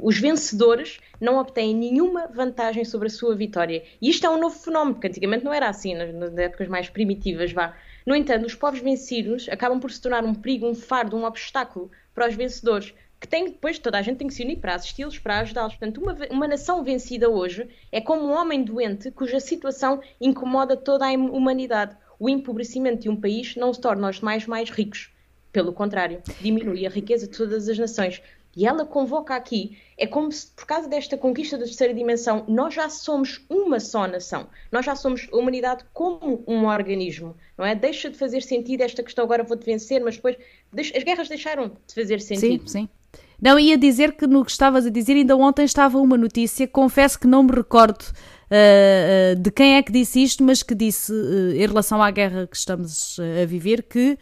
[0.00, 3.84] os vencedores não obtêm nenhuma vantagem sobre a sua vitória.
[4.00, 6.90] E isto é um novo fenómeno, porque antigamente não era assim, nas, nas épocas mais
[6.90, 7.76] primitivas, vá.
[8.04, 11.90] No entanto, os povos vencidos acabam por se tornar um perigo, um fardo, um obstáculo
[12.12, 15.16] para os vencedores que tem depois toda a gente tem que se unir para assisti-los,
[15.16, 15.76] para ajudá-los.
[15.76, 21.06] Portanto, uma, uma nação vencida hoje é como um homem doente cuja situação incomoda toda
[21.06, 21.96] a humanidade.
[22.18, 25.11] O empobrecimento de um país não se torna os mais mais ricos.
[25.52, 28.22] Pelo contrário, diminui a riqueza de todas as nações.
[28.54, 32.74] E ela convoca aqui, é como se, por causa desta conquista da terceira dimensão, nós
[32.74, 34.46] já somos uma só nação.
[34.70, 37.74] Nós já somos a humanidade como um organismo, não é?
[37.74, 40.36] Deixa de fazer sentido esta questão, agora vou-te vencer, mas depois
[40.76, 42.68] as guerras deixaram de fazer sentido.
[42.68, 42.88] Sim, sim.
[43.40, 47.18] Não, ia dizer que no que estavas a dizer, ainda ontem estava uma notícia, confesso
[47.18, 51.12] que não me recordo uh, uh, de quem é que disse isto, mas que disse,
[51.12, 54.16] uh, em relação à guerra que estamos a viver, que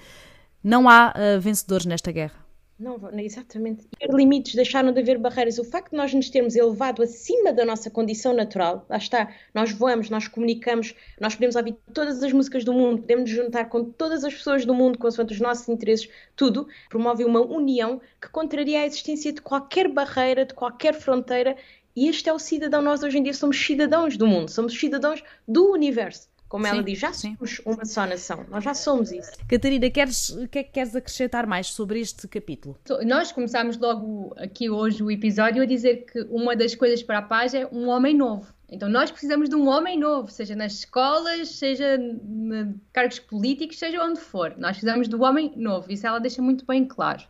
[0.62, 2.50] não há vencedores nesta guerra.
[2.80, 3.86] Não, exatamente.
[4.08, 5.58] Limites, deixaram de haver barreiras.
[5.58, 9.70] O facto de nós nos termos elevado acima da nossa condição natural, lá está, nós
[9.70, 13.84] voamos, nós comunicamos, nós podemos ouvir todas as músicas do mundo, podemos nos juntar com
[13.84, 18.80] todas as pessoas do mundo, consoante os nossos interesses, tudo, promove uma união que contraria
[18.80, 21.58] a existência de qualquer barreira, de qualquer fronteira.
[21.94, 22.80] E este é o cidadão.
[22.80, 26.29] Nós hoje em dia somos cidadãos do mundo, somos cidadãos do universo.
[26.50, 27.36] Como sim, ela diz, já sim.
[27.36, 29.30] somos uma só nação, nós já somos isso.
[29.48, 32.76] Catarina, queres, o que é que queres acrescentar mais sobre este capítulo?
[33.06, 37.22] Nós começámos logo aqui hoje o episódio a dizer que uma das coisas para a
[37.22, 38.52] paz é um homem novo.
[38.68, 44.02] Então nós precisamos de um homem novo, seja nas escolas, seja em cargos políticos, seja
[44.02, 44.52] onde for.
[44.58, 47.22] Nós precisamos do homem novo, isso ela deixa muito bem claro.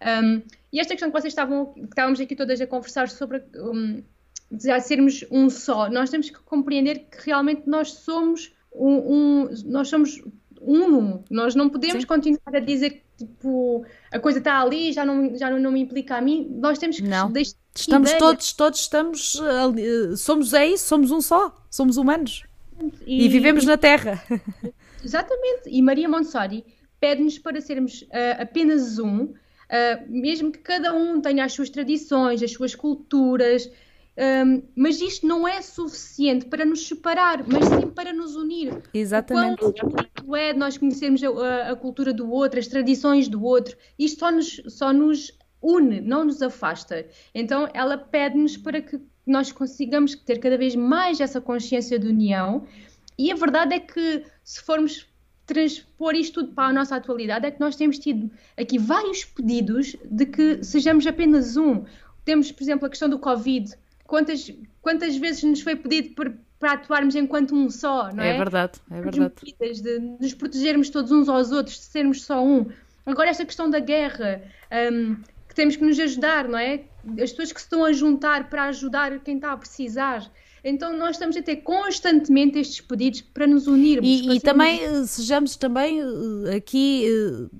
[0.00, 0.40] Um,
[0.72, 4.04] e esta questão que vocês estavam, que estávamos aqui todas a conversar sobre um,
[4.60, 9.88] já sermos um só, nós temos que compreender que realmente nós somos um, um nós
[9.88, 10.22] somos
[10.60, 12.06] um, nós não podemos Sim.
[12.06, 15.80] continuar a dizer que tipo, a coisa está ali, já não, já não, não me
[15.80, 17.30] implica a mim, nós temos que não.
[17.30, 18.18] deixar Estamos ideia.
[18.18, 22.44] todos, todos estamos, uh, somos é isso, somos um só, somos humanos
[23.06, 24.22] e, e vivemos na Terra.
[25.04, 26.64] Exatamente, e Maria Montessori
[27.00, 29.34] pede-nos para sermos uh, apenas um, uh,
[30.06, 33.68] mesmo que cada um tenha as suas tradições, as suas culturas,
[34.14, 38.82] um, mas isto não é suficiente para nos separar, mas sim para nos unir.
[38.92, 39.64] Exatamente.
[39.64, 39.72] O
[40.24, 44.30] quão é nós conhecermos a, a, cultura do outro, as tradições do outro, isto só
[44.30, 47.06] nos, só nos une, não nos afasta.
[47.34, 52.66] Então ela pede-nos para que nós consigamos ter cada vez mais essa consciência de união.
[53.18, 55.06] E a verdade é que se formos
[55.46, 59.96] transpor isto tudo para a nossa atualidade, é que nós temos tido aqui vários pedidos
[60.04, 61.84] de que sejamos apenas um.
[62.24, 63.74] Temos, por exemplo, a questão do Covid
[64.12, 68.34] quantas, quantas vezes nos foi pedido por, para atuarmos enquanto um só, não é?
[68.34, 69.32] É verdade, é verdade.
[69.82, 72.66] De nos protegermos todos uns aos outros, de sermos só um.
[73.06, 74.42] Agora, esta questão da guerra,
[74.92, 75.16] um,
[75.48, 76.82] que temos que nos ajudar, não é?
[77.22, 80.30] As pessoas que se estão a juntar para ajudar quem está a precisar.
[80.62, 84.06] Então nós estamos a ter constantemente estes pedidos para nos unirmos.
[84.06, 87.56] E, e também eh, sejamos também eh, aqui eh,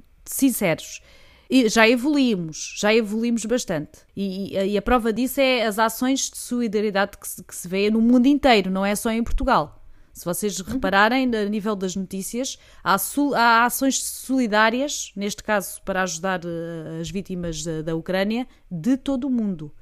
[1.52, 4.00] sinceros já evoluímos, já evoluímos bastante.
[4.16, 7.90] E, e, a prova disso é as ações de solidariedade que se, que se vê
[7.90, 9.78] no mundo inteiro, não é só em Portugal.
[10.12, 10.72] Se vocês uhum.
[10.72, 12.96] repararem, a nível das notícias, há,
[13.36, 19.26] há, ações solidárias, neste caso para ajudar uh, as vítimas da, da, Ucrânia, de todo
[19.26, 19.72] o mundo.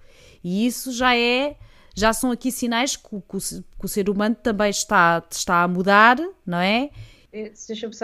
[0.43, 1.57] E isso já é,
[1.97, 3.37] já são aqui sinais que, o, que
[3.85, 6.91] o, ser humano também está, está a mudar, não é?
[7.33, 7.53] é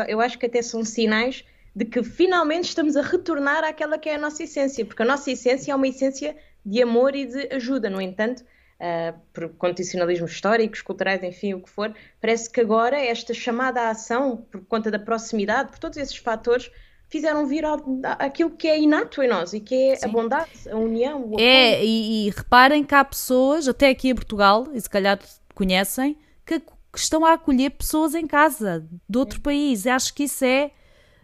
[0.08, 1.44] eu acho que até são sinais
[1.76, 5.30] de que finalmente estamos a retornar àquela que é a nossa essência, porque a nossa
[5.30, 6.34] essência é uma essência
[6.64, 7.90] de amor e de ajuda.
[7.90, 8.42] No entanto,
[8.80, 13.90] uh, por condicionalismos históricos, culturais, enfim, o que for, parece que agora esta chamada à
[13.90, 16.70] ação, por conta da proximidade, por todos esses fatores,
[17.10, 17.78] fizeram vir ao,
[18.18, 20.06] aquilo que é inato em nós e que é Sim.
[20.06, 21.30] a bondade, a união.
[21.38, 25.18] É, e, e, reparem que há pessoas, até aqui em Portugal, e se calhar
[25.54, 29.86] conhecem, que, que estão a acolher pessoas em casa de outro país.
[29.86, 30.70] Acho que isso é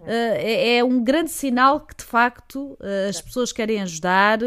[0.03, 4.41] uh, é, é, um grande sinal que de facto uh, as pessoas querem ajudar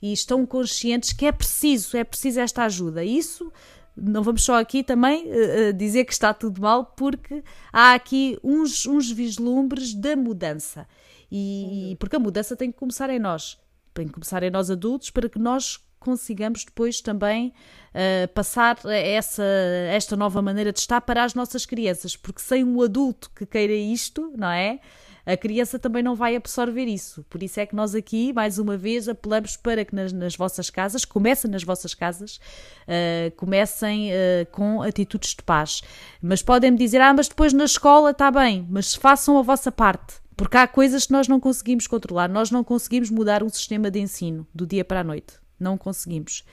[0.00, 3.04] e estão conscientes que é preciso, é preciso esta ajuda.
[3.04, 3.52] Isso
[3.96, 8.86] não vamos só aqui também uh, dizer que está tudo mal, porque há aqui uns,
[8.86, 10.86] uns vislumbres da mudança.
[11.30, 13.58] E, e, porque a mudança tem que começar em nós,
[13.94, 17.52] tem que começar em nós adultos para que nós consigamos depois também
[17.94, 19.44] uh, passar essa,
[19.90, 23.72] esta nova maneira de estar para as nossas crianças, porque sem um adulto que queira
[23.72, 24.80] isto, não é?
[25.24, 27.24] a criança também não vai absorver isso.
[27.30, 30.68] Por isso é que nós aqui, mais uma vez, apelamos para que nas, nas vossas
[30.68, 35.82] casas, comecem nas vossas casas, uh, comecem uh, com atitudes de paz.
[36.20, 40.20] Mas podem-me dizer, ah, mas depois na escola está bem, mas façam a vossa parte.
[40.36, 44.00] Porque há coisas que nós não conseguimos controlar, nós não conseguimos mudar um sistema de
[44.00, 45.41] ensino do dia para a noite.
[45.62, 46.44] Não conseguimos.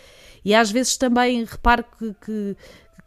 [0.43, 2.57] E às vezes também reparo que, que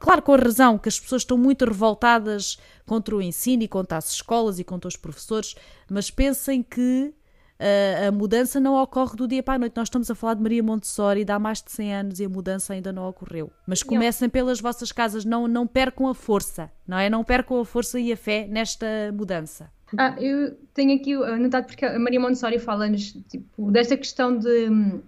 [0.02, 3.98] Claro, com a razão, que as pessoas estão muito revoltadas contra o ensino e contra
[3.98, 5.54] as escolas e contra os professores,
[5.88, 7.14] mas pensem que
[7.62, 9.76] uh, a mudança não ocorre do dia para a noite.
[9.76, 12.72] Nós estamos a falar de Maria Montessori há mais de 100 anos e a mudança
[12.72, 13.52] ainda não ocorreu.
[13.64, 17.08] Mas comecem pelas vossas casas, não, não percam a força, não é?
[17.08, 19.70] Não percam a força e a fé nesta mudança.
[19.96, 25.00] Ah, eu tenho aqui anotado porque a Maria Montessori fala-nos tipo, desta questão de hum,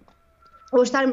[0.76, 1.04] ou estar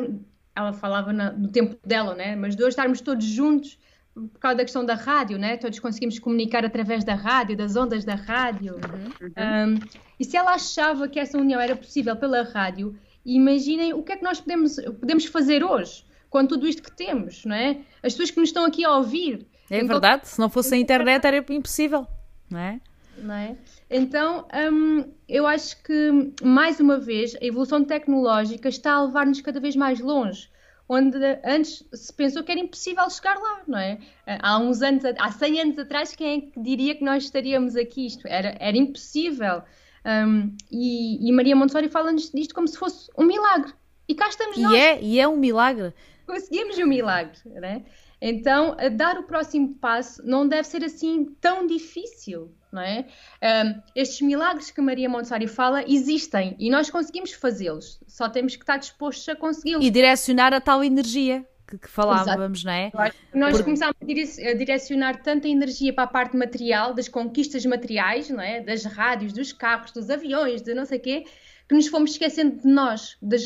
[0.55, 2.35] ela falava na, no tempo dela, né?
[2.35, 3.79] Mas de hoje estarmos todos juntos
[4.13, 5.55] por causa da questão da rádio, né?
[5.57, 8.75] Todos conseguimos comunicar através da rádio, das ondas da rádio.
[8.75, 9.75] Uhum, uhum.
[9.75, 9.79] Um,
[10.19, 12.95] e se ela achava que essa união era possível pela rádio,
[13.25, 17.45] imaginem o que é que nós podemos, podemos fazer hoje com tudo isto que temos,
[17.45, 17.79] não é?
[18.03, 19.45] As pessoas que nos estão aqui a ouvir.
[19.69, 22.05] É verdade, se não fosse a internet era impossível,
[22.49, 22.81] não é?
[23.21, 23.55] Não é?
[23.89, 29.59] Então, hum, eu acho que, mais uma vez, a evolução tecnológica está a levar-nos cada
[29.59, 30.49] vez mais longe.
[30.89, 33.99] Onde antes se pensou que era impossível chegar lá, não é?
[34.25, 38.07] Há uns anos, há 100 anos atrás, quem é que diria que nós estaríamos aqui?
[38.07, 39.61] Isto era, era impossível.
[40.05, 43.71] Um, e, e, Maria Montessori fala-nos disto como se fosse um milagre.
[44.07, 44.73] E cá estamos nós.
[44.73, 45.93] E é, e é um milagre.
[46.25, 47.83] Conseguimos um milagre, não é?
[48.21, 53.07] Então, dar o próximo passo não deve ser assim tão difícil, não é?
[53.41, 58.61] Um, estes milagres que Maria Montessori fala existem e nós conseguimos fazê-los, só temos que
[58.61, 59.83] estar dispostos a consegui-los.
[59.83, 62.93] E direcionar a tal energia que, que falávamos, Exato.
[62.93, 63.11] não é?
[63.33, 68.59] Nós começámos a direcionar tanta energia para a parte material, das conquistas materiais, não é?
[68.59, 71.23] Das rádios, dos carros, dos aviões, de não sei o quê,
[71.67, 73.37] que nos fomos esquecendo de nós, de,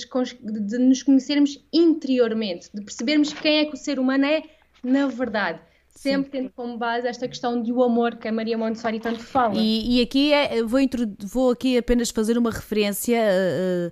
[0.41, 4.41] de nos conhecermos interiormente, de percebermos quem é que o ser humano é
[4.85, 5.59] na verdade.
[5.89, 9.55] Sempre tendo como base esta questão de o amor que a Maria Montessori tanto fala.
[9.55, 10.79] E, e aqui é, vou,
[11.19, 13.17] vou aqui apenas fazer uma referência.
[13.17, 13.91] Uh,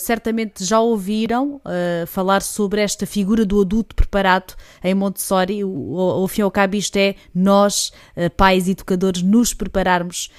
[0.00, 5.64] certamente já ouviram uh, falar sobre esta figura do adulto preparado em Montessori.
[5.64, 10.30] O, ao fim e ao cabo, isto é nós, uh, pais educadores, nos prepararmos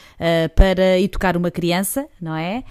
[0.55, 2.63] para educar uma criança, não é?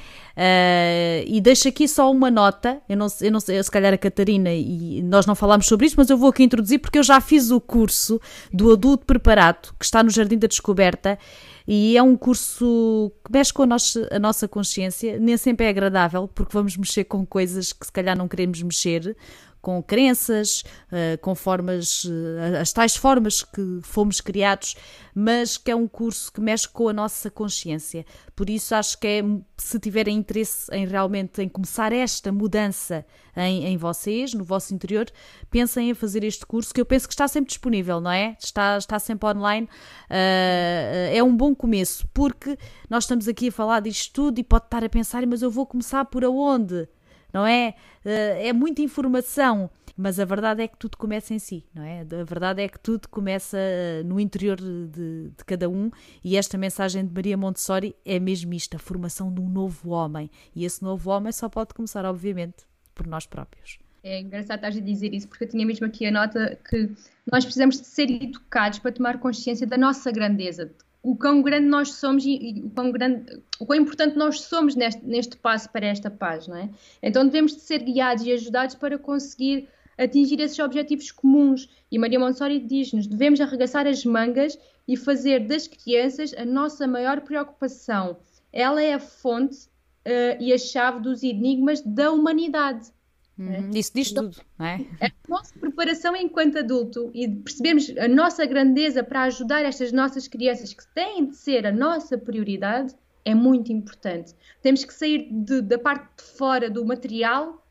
[1.27, 2.81] E deixo aqui só uma nota.
[2.89, 5.97] Eu não, eu não sei, se calhar a Catarina e nós não falámos sobre isso,
[5.99, 8.21] mas eu vou aqui introduzir porque eu já fiz o curso
[8.53, 11.19] do adulto preparado que está no Jardim da Descoberta
[11.67, 15.19] e é um curso que mexe com a nossa, a nossa consciência.
[15.19, 19.17] Nem sempre é agradável porque vamos mexer com coisas que se calhar não queremos mexer
[19.63, 24.75] com crenças, uh, com formas, uh, as tais formas que fomos criados,
[25.15, 28.05] mas que é um curso que mexe com a nossa consciência.
[28.35, 29.23] Por isso acho que é,
[29.57, 35.07] se tiverem interesse em realmente em começar esta mudança em, em vocês, no vosso interior,
[35.49, 38.37] pensem em fazer este curso, que eu penso que está sempre disponível, não é?
[38.43, 39.69] Está, está sempre online.
[40.11, 42.59] Uh, é um bom começo, porque
[42.91, 45.67] nós estamos aqui a falar disto tudo e pode estar a pensar, mas eu vou
[45.67, 46.89] começar por aonde?
[47.33, 47.75] Não é?
[48.05, 52.01] Eh, é muita informação, mas a verdade é que tudo começa em si, não é?
[52.01, 55.91] A verdade é que tudo começa eh, no interior de, de, cada um
[56.25, 60.31] e esta mensagem de Maria Montessori é mesmo isto, a formação de um novo homem.
[60.55, 62.65] E esse novo homem só pode começar, obviamente,
[62.95, 63.79] por nós próprios.
[64.05, 66.91] É engraçado estar a dizer isso, porque eu tinha mesmo aqui a nota que
[67.31, 71.95] nós precisamos de ser educados para tomar consciência da nossa grandeza, o quão grande nós
[71.95, 75.87] somos e, e, o, quão grande, o quão importante nós somos neste, neste passo para
[75.87, 76.71] esta paz, não é?
[77.03, 81.69] Então devemos de ser guiados e ajudados para conseguir atingir esses objetivos comuns.
[81.91, 87.21] E Maria Montessori diz-nos, devemos arregaçar as mangas e fazer das crianças a nossa maior
[87.23, 88.17] preocupação.
[88.53, 89.67] Ela é a fonte
[90.07, 92.91] uh, e a chave dos enigmas da humanidade.
[93.39, 94.85] Uhum, isso diz então, tudo, não é?
[95.01, 100.73] A nossa preparação enquanto adulto e percebemos a nossa grandeza para ajudar estas nossas crianças
[100.73, 104.35] que têm de ser a nossa prioridade é muito importante.
[104.61, 107.63] Temos que sair de, da parte de fora do material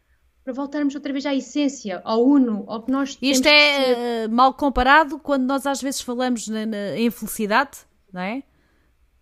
[0.44, 4.54] para voltarmos outra vez à essência, ao uno, ao que nós Isto é uh, mal
[4.54, 7.80] comparado quando nós às vezes falamos na, na, em felicidade,
[8.12, 8.42] não é?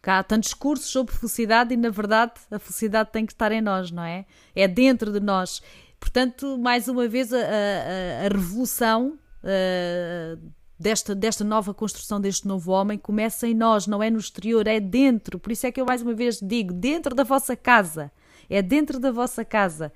[0.02, 3.60] Que há tantos cursos sobre felicidade e na verdade a felicidade tem que estar em
[3.60, 4.26] nós, não é?
[4.56, 5.62] É dentro de nós.
[6.00, 12.72] Portanto, mais uma vez, a, a, a revolução uh, desta, desta nova construção, deste novo
[12.72, 15.38] homem, começa em nós, não é no exterior, é dentro.
[15.38, 18.12] Por isso é que eu mais uma vez digo: dentro da vossa casa.
[18.50, 19.92] É dentro da vossa casa.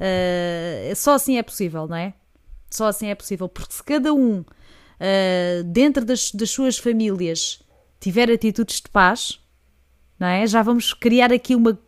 [0.00, 2.14] Uh, só assim é possível, não é?
[2.70, 7.62] Só assim é possível, porque se cada um uh, dentro das, das suas famílias
[8.00, 9.38] tiver atitudes de paz,
[10.18, 10.46] não é?
[10.46, 11.78] Já vamos criar aqui uma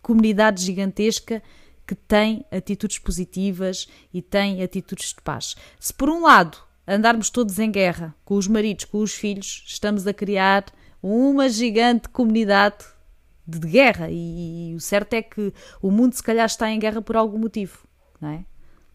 [0.00, 1.42] comunidade gigantesca
[1.86, 5.54] que tem atitudes positivas e tem atitudes de paz.
[5.78, 10.06] Se por um lado andarmos todos em guerra, com os maridos, com os filhos, estamos
[10.06, 10.64] a criar
[11.02, 12.84] uma gigante comunidade
[13.46, 17.00] de guerra e, e o certo é que o mundo se calhar está em guerra
[17.00, 17.78] por algum motivo,
[18.20, 18.44] não é?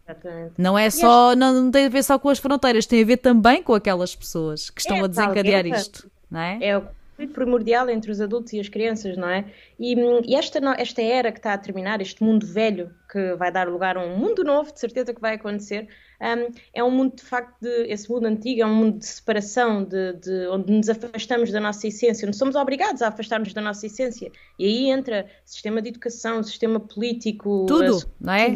[0.05, 0.53] Exatamente.
[0.57, 3.17] Não é só, não, não, tem a ver só com as fronteiras, tem a ver
[3.17, 6.57] também com aquelas pessoas que estão é, a desencadear isto, não é?
[6.61, 6.85] É o
[7.33, 9.45] primordial entre os adultos e as crianças, não é?
[9.79, 9.95] E,
[10.25, 13.97] e, esta, esta era que está a terminar, este mundo velho que vai dar lugar
[13.97, 15.87] a um mundo novo, de certeza que vai acontecer,
[16.21, 19.83] um, é um mundo de facto, de, esse mundo antigo é um mundo de separação,
[19.83, 23.85] de, de, onde nos afastamos da nossa essência, onde somos obrigados a afastar-nos da nossa
[23.85, 24.31] essência.
[24.57, 28.53] E aí entra sistema de educação, sistema político, tudo, não é?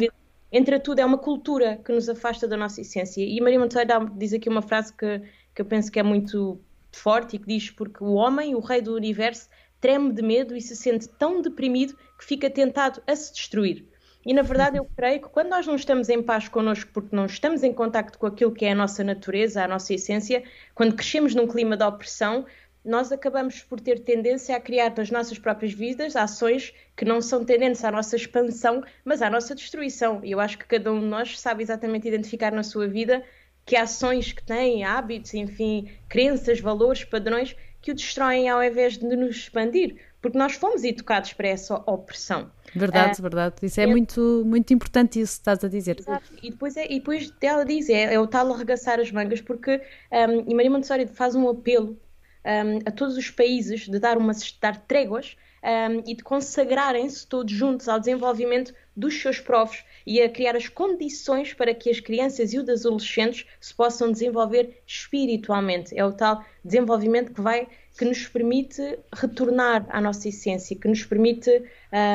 [0.52, 3.20] entra tudo, é uma cultura que nos afasta da nossa essência.
[3.22, 5.20] E Maria Monteiro diz aqui uma frase que,
[5.54, 6.60] que eu penso que é muito
[6.96, 9.48] forte e que diz: Porque o homem, o rei do universo,
[9.80, 13.86] treme de medo e se sente tão deprimido que fica tentado a se destruir.
[14.24, 17.26] E na verdade eu creio que quando nós não estamos em paz connosco porque não
[17.26, 20.42] estamos em contacto com aquilo que é a nossa natureza, a nossa essência,
[20.74, 22.44] quando crescemos num clima de opressão,
[22.84, 27.44] nós acabamos por ter tendência a criar nas nossas próprias vidas ações que não são
[27.44, 30.20] tendentes à nossa expansão, mas à nossa destruição.
[30.24, 33.24] E eu acho que cada um de nós sabe exatamente identificar na sua vida
[33.66, 39.04] que ações que têm, hábitos, enfim, crenças, valores, padrões, que o destroem ao invés de
[39.04, 42.50] nos expandir, porque nós fomos educados para essa opressão.
[42.74, 43.56] Verdade, uh, verdade.
[43.62, 45.98] Isso é, é, muito, muito importante isso que estás a dizer.
[45.98, 46.32] Exato.
[46.42, 49.80] E depois, é, e depois ela diz, é, é o tal arregaçar as mangas, porque
[50.12, 51.98] um, e Maria Montessori faz um apelo
[52.44, 57.26] um, a todos os países de dar, uma, de dar tréguas um, e de consagrarem-se
[57.26, 62.00] todos juntos ao desenvolvimento dos seus povos e a criar as condições para que as
[62.00, 65.96] crianças e os adolescentes se possam desenvolver espiritualmente.
[65.96, 67.68] É o tal desenvolvimento que vai
[67.98, 71.50] que nos permite retornar à nossa essência, que nos permite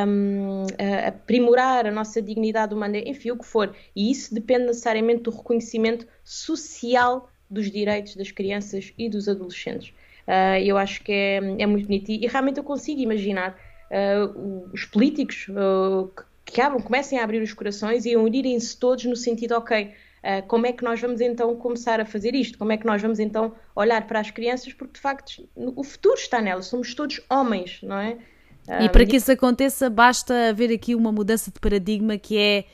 [0.08, 0.64] um,
[1.08, 3.76] aprimorar a nossa dignidade humana, enfim, o que for.
[3.96, 9.90] E isso depende necessariamente do reconhecimento social dos direitos das crianças e dos adolescentes.
[10.28, 13.58] Uh, eu acho que é, é muito bonito e, e, realmente eu consigo imaginar
[13.90, 16.10] uh, os políticos uh,
[16.52, 19.94] que, abram, comecem a abrir os corações e a unirem-se todos no sentido, ok,
[20.48, 22.58] como é que nós vamos então começar a fazer isto?
[22.58, 24.72] Como é que nós vamos então olhar para as crianças?
[24.72, 28.18] Porque de facto o futuro está nelas, somos todos homens, não é?
[28.80, 32.66] E para que isso aconteça, basta haver aqui uma mudança de paradigma que é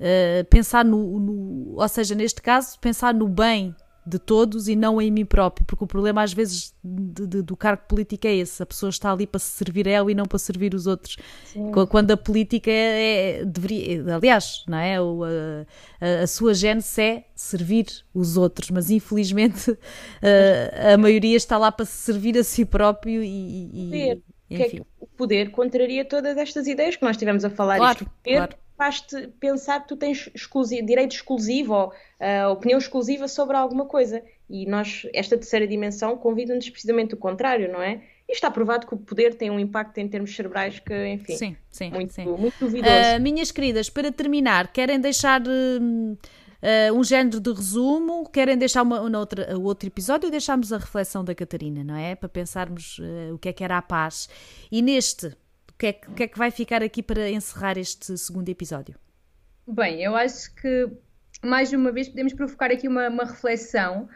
[0.00, 3.74] uh, pensar no, no, ou seja, neste caso, pensar no bem
[4.06, 7.56] de todos e não em mim próprio, porque o problema às vezes de, de, do
[7.56, 10.26] cargo político é esse, a pessoa está ali para se servir a ela e não
[10.26, 11.16] para servir os outros.
[11.44, 11.72] Sim.
[11.90, 15.00] Quando a política é, é, deveria, aliás, não é?
[15.00, 19.76] O, a, a, sua gênese é servir os outros, mas infelizmente
[20.22, 24.68] a, a maioria está lá para se servir a si próprio e, e enfim.
[24.68, 27.78] Que é o poder contraria todas estas ideias que nós tivemos a falar.
[27.78, 32.78] Claro, isto, poder, claro faz-te pensar que tu tens exclusivo, direito exclusivo ou uh, opinião
[32.78, 34.22] exclusiva sobre alguma coisa.
[34.48, 38.02] E nós, esta terceira dimensão, convida-nos precisamente o contrário, não é?
[38.28, 41.56] E está provado que o poder tem um impacto em termos cerebrais que, enfim, sim,
[41.70, 42.24] sim, muito, sim.
[42.24, 42.94] muito duvidoso.
[42.94, 48.28] Uh, minhas queridas, para terminar, querem deixar uh, um género de resumo?
[48.28, 52.14] Querem deixar uma, uma outra, outro episódio ou deixamos a reflexão da Catarina, não é?
[52.14, 53.00] Para pensarmos
[53.32, 54.28] o que é que era a paz.
[54.70, 55.36] E neste,
[55.78, 58.94] que, é que, o que é que vai ficar aqui para encerrar este segundo episódio?
[59.66, 60.88] Bem, eu acho que
[61.44, 64.08] mais uma vez podemos provocar aqui uma, uma reflexão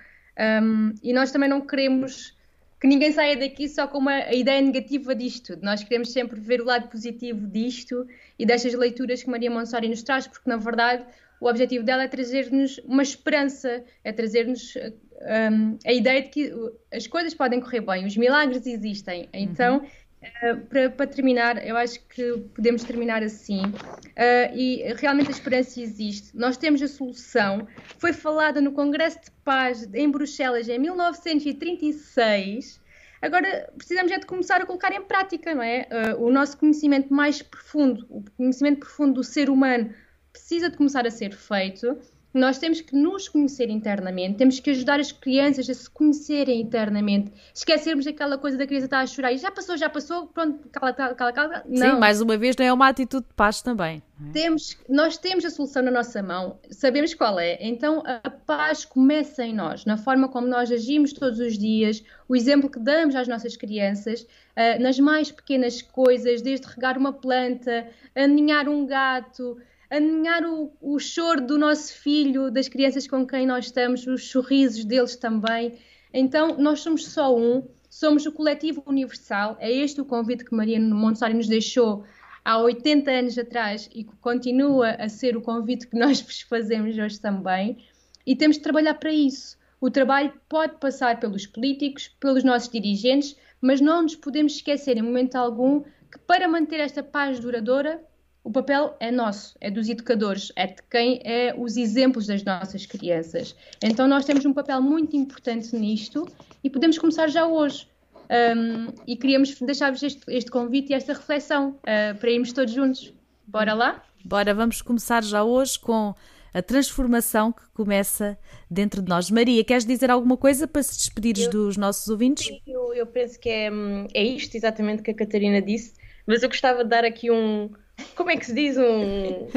[0.62, 2.36] um, e nós também não queremos
[2.80, 5.58] que ninguém saia daqui só com uma ideia negativa disto.
[5.60, 8.06] Nós queremos sempre ver o lado positivo disto
[8.38, 11.04] e destas leituras que Maria Montessori nos traz, porque na verdade
[11.40, 16.52] o objetivo dela é trazer-nos uma esperança, é trazer-nos um, a ideia de que
[16.92, 19.28] as coisas podem correr bem, os milagres existem.
[19.32, 19.86] Então, uhum.
[20.22, 23.62] Uh, para, para, terminar, eu acho que podemos terminar assim.
[23.62, 26.36] Uh, e realmente a esperança existe.
[26.36, 27.66] Nós temos a solução.
[27.98, 32.78] Foi falada no Congresso de Paz em Bruxelas em 1936.
[33.22, 35.88] Agora precisamos é de começar a colocar em prática, não é?
[35.90, 39.94] Uh, o nosso conhecimento mais profundo, o conhecimento profundo do ser humano,
[40.32, 41.98] precisa de começar a ser feito
[42.32, 47.32] nós temos que nos conhecer internamente, temos que ajudar as crianças a se conhecerem internamente.
[47.52, 50.92] Esquecermos aquela coisa da criança estar a chorar e já passou, já passou, pronto, cala,
[50.92, 51.64] cala, cala, cala.
[51.68, 51.94] Não.
[51.94, 54.02] Sim, mais uma vez, não é uma atitude de paz também.
[54.28, 54.32] É?
[54.32, 57.58] Temos, nós temos a solução na nossa mão, sabemos qual é.
[57.60, 62.36] Então a paz começa em nós, na forma como nós agimos todos os dias, o
[62.36, 67.88] exemplo que damos às nossas crianças, uh, nas mais pequenas coisas, desde regar uma planta,
[68.14, 69.56] aninhar um gato
[69.90, 74.84] aninhar o, o choro do nosso filho, das crianças com quem nós estamos, os sorrisos
[74.84, 75.78] deles também.
[76.12, 80.78] Então, nós somos só um Somos o coletivo universal, é este o convite que Maria
[80.78, 82.04] Montessori nos deixou
[82.44, 86.96] há 80 anos atrás e que continua a ser o convite que nós vos fazemos
[86.96, 87.84] hoje também.
[88.24, 89.58] E temos de trabalhar para isso.
[89.80, 95.02] O trabalho pode passar pelos políticos, pelos nossos dirigentes, mas não nos podemos esquecer em
[95.02, 98.00] momento algum que para manter esta paz duradoura,
[98.42, 102.86] o papel é nosso, é dos educadores, é de quem é os exemplos das nossas
[102.86, 103.54] crianças.
[103.82, 106.26] Então nós temos um papel muito importante nisto
[106.64, 107.88] e podemos começar já hoje.
[108.30, 113.12] Um, e queríamos deixar-vos este, este, convite e esta reflexão uh, para irmos todos juntos.
[113.46, 114.02] Bora lá?
[114.24, 116.14] Bora, vamos começar já hoje com
[116.54, 118.38] a transformação que começa
[118.70, 119.30] dentro de nós.
[119.30, 122.48] Maria, queres dizer alguma coisa para se despedir dos nossos ouvintes?
[122.66, 123.68] Eu, eu penso que é,
[124.14, 125.94] é isto exatamente que a Catarina disse,
[126.26, 127.70] mas eu gostava de dar aqui um,
[128.14, 129.48] como é que se diz um.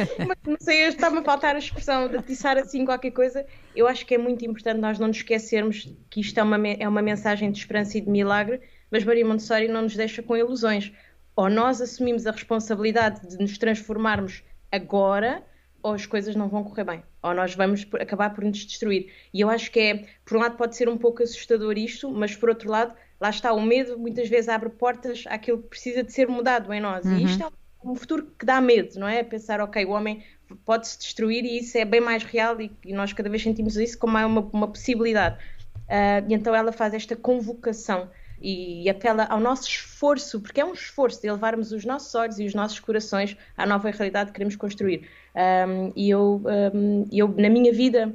[0.46, 3.46] Não sei, está-me a faltar a expressão de atiçar assim qualquer coisa.
[3.76, 6.88] Eu acho que é muito importante nós não nos esquecermos que isto é uma, é
[6.88, 10.91] uma mensagem de esperança e de milagre, mas Maria Montessori não nos deixa com ilusões.
[11.36, 15.44] Ou nós assumimos a responsabilidade de nos transformarmos agora,
[15.82, 17.04] ou as coisas não vão correr bem.
[17.22, 19.12] Ou nós vamos acabar por nos destruir.
[19.34, 22.36] E eu acho que é, por um lado, pode ser um pouco assustador isto, mas
[22.36, 26.12] por outro lado, lá está, o medo muitas vezes abre portas àquilo que precisa de
[26.12, 27.06] ser mudado em nós.
[27.06, 27.18] Uhum.
[27.18, 27.48] E isto é
[27.84, 29.24] um futuro que dá medo, não é?
[29.24, 30.24] Pensar, ok, o homem
[30.66, 33.76] pode se destruir e isso é bem mais real e, e nós cada vez sentimos
[33.78, 35.38] isso como uma, uma possibilidade.
[35.84, 38.10] Uh, e então ela faz esta convocação
[38.42, 42.46] e apela ao nosso esforço, porque é um esforço de levarmos os nossos olhos e
[42.46, 45.08] os nossos corações à nova realidade que queremos construir.
[45.34, 48.14] Um, e eu, um, eu, na minha vida,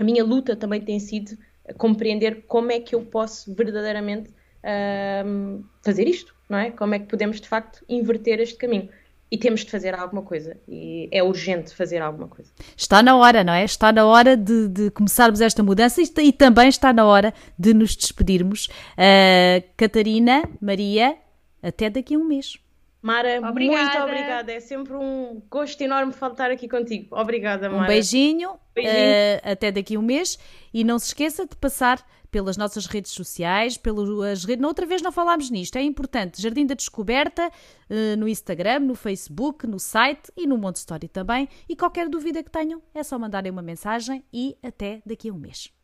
[0.00, 1.36] a minha luta também tem sido
[1.76, 4.30] compreender como é que eu posso verdadeiramente
[4.64, 6.70] um, fazer isto, não é?
[6.70, 8.88] Como é que podemos de facto inverter este caminho?
[9.30, 10.56] E temos de fazer alguma coisa.
[10.66, 12.50] E é urgente fazer alguma coisa.
[12.74, 13.62] Está na hora, não é?
[13.62, 17.74] Está na hora de, de começarmos esta mudança e, e, também está na hora de
[17.74, 18.68] nos despedirmos.
[18.96, 21.14] Uh, Catarina, Maria,
[21.62, 22.58] até daqui a um mês.
[23.02, 23.82] Mara, obrigada.
[23.82, 24.52] muito obrigada.
[24.52, 27.14] É sempre um gosto enorme faltar aqui contigo.
[27.14, 27.84] Obrigada, Mara.
[27.84, 28.96] Um beijinho, beijinho.
[28.96, 30.38] Uh, até daqui a um mês.
[30.72, 34.64] E não se esqueça de passar pelas nossas redes sociais, pelas redes.
[34.64, 36.40] Outra vez não falámos nisto, é importante.
[36.40, 41.48] Jardim da Descoberta uh, no Instagram, no Facebook, no site e no Monte Story também.
[41.68, 45.38] E qualquer dúvida que tenham, é só mandarem uma mensagem e até daqui a um
[45.38, 45.77] mês.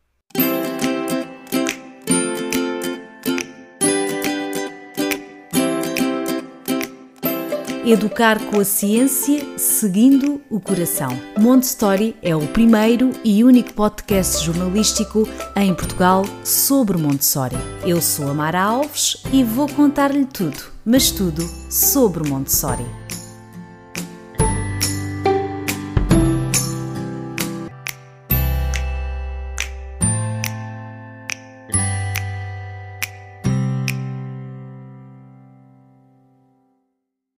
[7.85, 11.09] Educar com a ciência, seguindo o coração.
[11.39, 17.55] Montessori é o primeiro e único podcast jornalístico em Portugal sobre Montessori.
[17.85, 23.04] Eu sou a Mara Alves e vou contar-lhe tudo, mas tudo sobre Montessori.